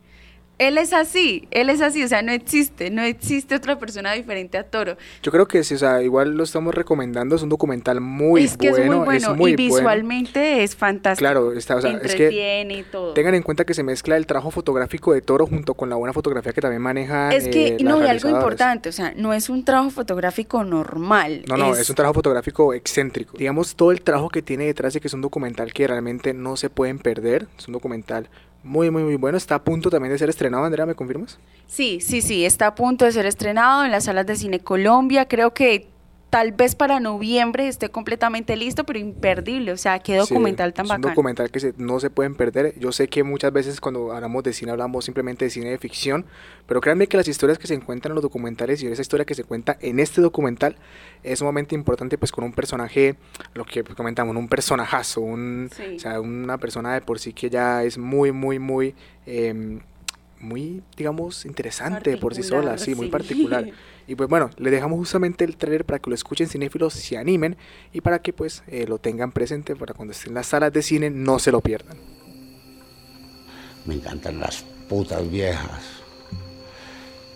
[0.59, 4.59] Él es así, él es así, o sea, no existe, no existe otra persona diferente
[4.59, 4.97] a Toro.
[5.23, 8.57] Yo creo que sí, o sea, igual lo estamos recomendando, es un documental muy es
[8.57, 9.75] que bueno, es muy bueno muy y bueno.
[9.77, 11.23] visualmente es fantástico.
[11.23, 13.15] Claro, está, o sea, es que y todo.
[13.15, 16.13] tengan en cuenta que se mezcla el trabajo fotográfico de Toro junto con la buena
[16.13, 19.49] fotografía que también maneja Es que, eh, no, y algo importante, o sea, no es
[19.49, 21.45] un trabajo fotográfico normal.
[21.47, 21.89] No, no, es...
[21.89, 23.37] un trabajo fotográfico excéntrico.
[23.37, 26.57] Digamos, todo el trabajo que tiene detrás de que es un documental que realmente no
[26.57, 27.47] se pueden perder.
[27.59, 28.29] Es un documental
[28.69, 29.37] muy, muy, muy bueno.
[29.37, 31.39] Está a punto también de ser estrenado, Andrea, ¿me confirmas?
[31.67, 35.27] Sí, sí, sí, está a punto de ser estrenado en las salas de Cine Colombia.
[35.27, 35.89] Creo que
[36.31, 39.73] tal vez para noviembre esté completamente listo, pero imperdible.
[39.73, 41.11] O sea, qué Sí, documental tan es un bacán.
[41.13, 42.79] documental que se- no se pueden perder.
[42.79, 46.27] Yo sé que muchas veces cuando hablamos de cine hablamos simplemente de cine de ficción,
[46.67, 49.35] pero créanme que las historias que se encuentran en los documentales y esa historia que
[49.35, 50.77] se cuenta en este documental
[51.23, 53.17] es sumamente importante pues con un personaje,
[53.55, 55.97] lo que comentamos, un personajazo, un, Sí.
[55.97, 58.95] o sea, una persona de por sí que ya es muy, muy, muy...
[59.27, 59.81] em,
[60.41, 63.11] muy, digamos, interesante por sí sola, Particular, sí, muy sí.
[63.11, 63.65] particular.
[64.09, 67.59] Y pues bueno, le dejamos justamente el trailer para que lo escuchen cinéfilos, se animen
[67.93, 70.83] y para que pues eh, lo tengan presente para cuando estén en las salas de
[70.83, 71.99] cine no se lo pierdan.
[73.85, 75.83] Me encantan las putas viejas.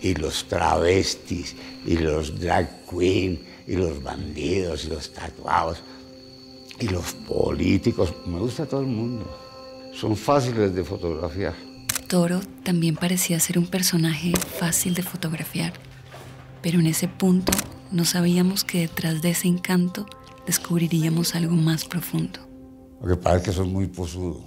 [0.00, 1.54] Y los travestis,
[1.86, 5.80] y los drag queen, y los bandidos, y los tatuados,
[6.80, 8.12] y los políticos.
[8.26, 9.24] Me gusta todo el mundo.
[9.94, 11.54] Son fáciles de fotografiar.
[12.08, 15.72] Toro también parecía ser un personaje fácil de fotografiar,
[16.62, 17.52] pero en ese punto
[17.90, 20.06] no sabíamos que detrás de ese encanto
[20.46, 22.40] descubriríamos algo más profundo.
[23.02, 24.40] Lo que pasa es que son muy posudo.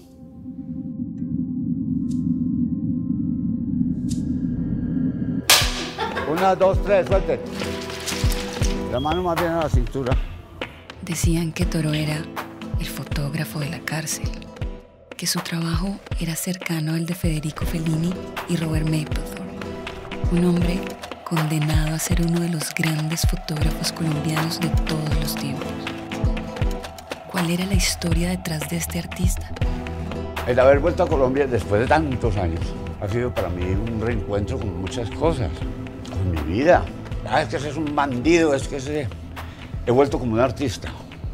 [6.32, 7.40] Una, dos, tres, suelte.
[8.92, 10.18] La mano más bien a la cintura.
[11.02, 12.18] Decían que Toro era
[12.80, 14.30] el fotógrafo de la cárcel,
[15.16, 18.14] que su trabajo era cercano al de Federico Fellini
[18.50, 19.68] y Robert Mapplethorpe,
[20.32, 20.80] un hombre
[21.26, 25.68] condenado a ser uno de los grandes fotógrafos colombianos de todos los tiempos.
[27.32, 29.50] ¿Cuál era la historia detrás de este artista?
[30.46, 32.62] El haber vuelto a Colombia después de tantos años
[33.02, 35.50] ha sido para mí un reencuentro con muchas cosas,
[36.12, 36.86] con mi vida.
[37.28, 39.08] Ah, es que ese es un bandido, es que ese...
[39.88, 40.90] He vuelto como un artista,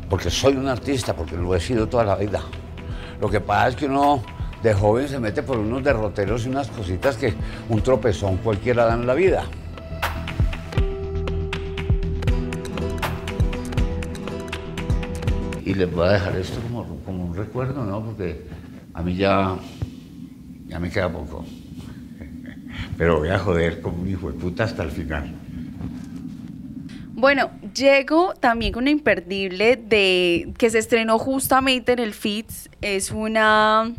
[0.09, 2.41] porque soy un artista, porque lo he sido toda la vida.
[3.19, 4.23] Lo que pasa es que uno
[4.63, 7.33] de joven se mete por unos derroteros y unas cositas que
[7.67, 9.43] un tropezón cualquiera da en la vida.
[15.71, 18.03] Y les voy a dejar esto como, como un recuerdo, ¿no?
[18.03, 18.41] Porque
[18.93, 19.57] a mí ya,
[20.67, 21.45] ya me queda poco.
[22.97, 25.33] Pero voy a joder como un hijo de puta hasta el final.
[27.13, 32.69] Bueno, llego también con una imperdible de que se estrenó justamente en el FITS.
[32.81, 33.93] Es una,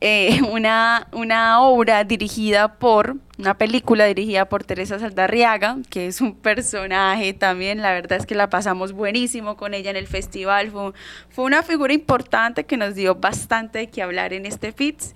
[0.00, 6.34] eh, una, una obra dirigida por, una película dirigida por Teresa Saldarriaga, que es un
[6.34, 7.82] personaje también.
[7.82, 10.70] La verdad es que la pasamos buenísimo con ella en el festival.
[10.70, 10.92] Fue,
[11.30, 15.14] fue una figura importante que nos dio bastante de qué hablar en este FITS.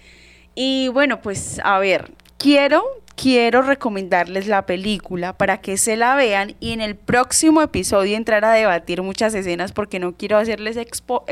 [0.54, 6.56] Y bueno, pues a ver, quiero quiero recomendarles la película para que se la vean
[6.60, 10.78] y en el próximo episodio entrar a debatir muchas escenas porque no quiero hacerles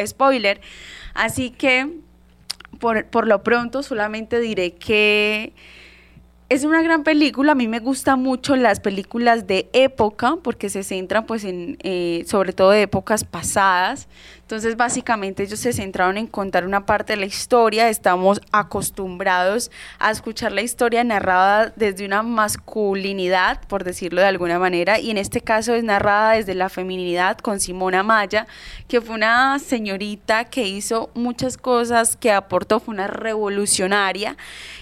[0.06, 0.60] spoiler.
[1.14, 1.88] Así que
[2.80, 5.52] por, por lo pronto solamente diré que
[6.50, 10.82] es una gran película, a mí me gustan mucho las películas de época porque se
[10.82, 14.08] centran pues en, eh, sobre todo de épocas pasadas.
[14.50, 19.70] Entonces básicamente ellos se centraron en contar una parte de la historia, estamos acostumbrados
[20.00, 25.18] a escuchar la historia narrada desde una masculinidad, por decirlo de alguna manera, y en
[25.18, 28.48] este caso es narrada desde la feminidad con Simona Maya,
[28.88, 34.36] que fue una señorita que hizo muchas cosas, que aportó, fue una revolucionaria.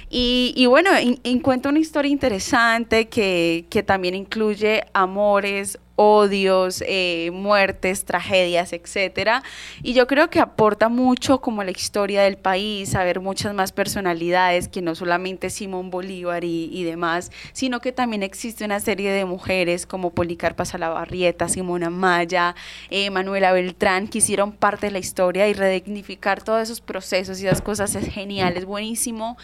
[0.09, 0.89] Y, bueno,
[1.25, 9.43] encuentro una historia interesante que, que también incluye amores, odios, eh, muertes, tragedias, etcétera.
[9.83, 14.69] Y yo creo que aporta mucho como la historia del país, saber muchas más personalidades
[14.69, 19.87] que no solamente Simón Bolívar y, demás, sino que también existe una serie de mujeres
[19.87, 22.55] como Policarpa Salabarrieta, Simona Maya,
[22.91, 27.49] eh, Manuela Beltrán, que hicieron parte de la historia y redignificar todos esos procesos y
[27.49, 29.37] esas cosas es genial, es buenísimo.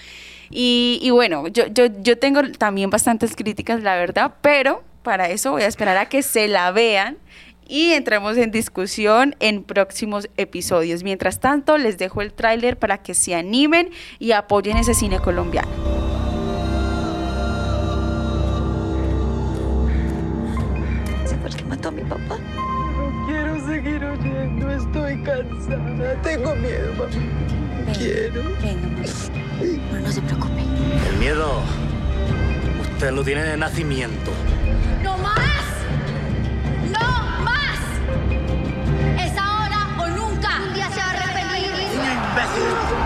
[0.51, 5.53] Y, y bueno, yo, yo, yo tengo también bastantes críticas, la verdad, pero para eso
[5.53, 7.19] voy a esperar a que se la vean
[7.69, 11.05] y entremos en discusión en próximos episodios.
[11.05, 15.69] Mientras tanto, les dejo el tráiler para que se animen y apoyen ese cine colombiano.
[21.25, 22.39] ¿Sabes que mató a mi papá?
[22.97, 27.93] No quiero seguir oyendo, estoy cansada, tengo miedo, mamá.
[27.97, 28.43] quiero.
[28.63, 29.05] Venga, mamá.
[29.93, 30.63] No, no se preocupe.
[31.11, 31.63] El miedo,
[33.05, 34.33] usted lo tiene de nacimiento.
[35.03, 35.37] ¡No más!
[36.91, 37.79] ¡No más!
[39.23, 40.63] Es ahora o nunca.
[40.67, 41.71] Un día se va a arrepentir.
[41.71, 43.04] ¡Niño imbécil!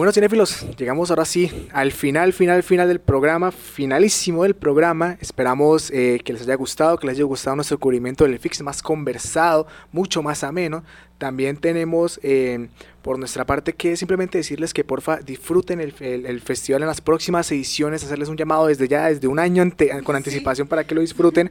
[0.00, 0.12] Soldado.
[0.12, 5.16] Y bueno, cinéfilos, llegamos ahora sí al final, final, final del programa, finalísimo del programa.
[5.20, 8.82] Esperamos eh, que les haya gustado, que les haya gustado nuestro cubrimiento del FIX más
[8.82, 10.82] conversado, mucho más ameno.
[11.18, 12.68] También tenemos eh,
[13.02, 17.02] por nuestra parte que simplemente decirles que porfa disfruten el, el- el festival en las
[17.02, 20.94] próximas ediciones, hacerles un llamado desde ya, desde un año ante- con anticipación para que
[20.94, 21.50] lo disfruten.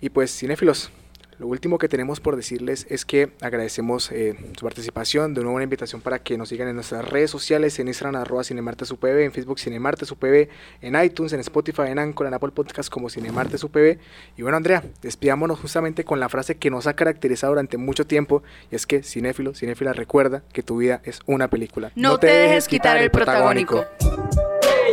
[0.00, 0.90] Y pues, cinéfilos,
[1.38, 5.64] lo último que tenemos por decirles es que agradecemos eh, su participación, de nuevo una
[5.64, 9.58] invitación para que nos sigan en nuestras redes sociales, en Instagram arroba cinemartesupv, en Facebook
[9.58, 10.48] cinemartesupv,
[10.80, 13.98] en iTunes, en Spotify, en Anchor, en Apple Podcast como cinemartesupv.
[14.36, 18.42] Y bueno Andrea, despidámonos justamente con la frase que nos ha caracterizado durante mucho tiempo
[18.70, 21.92] y es que cinéfilo, cinéfila recuerda que tu vida es una película.
[21.94, 23.84] No te dejes quitar el protagónico.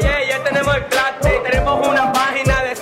[0.01, 1.87] Yeah, yeah, ya tenemos el plate, tenemos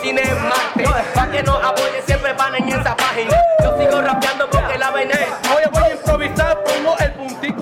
[0.01, 0.83] cine en Marte.
[0.83, 3.37] Los españoles apoyen siempre van en esa página.
[3.63, 5.27] Yo sigo rapeando porque la vené.
[5.55, 7.60] Hoy voy a improvisar, pongo el puntito.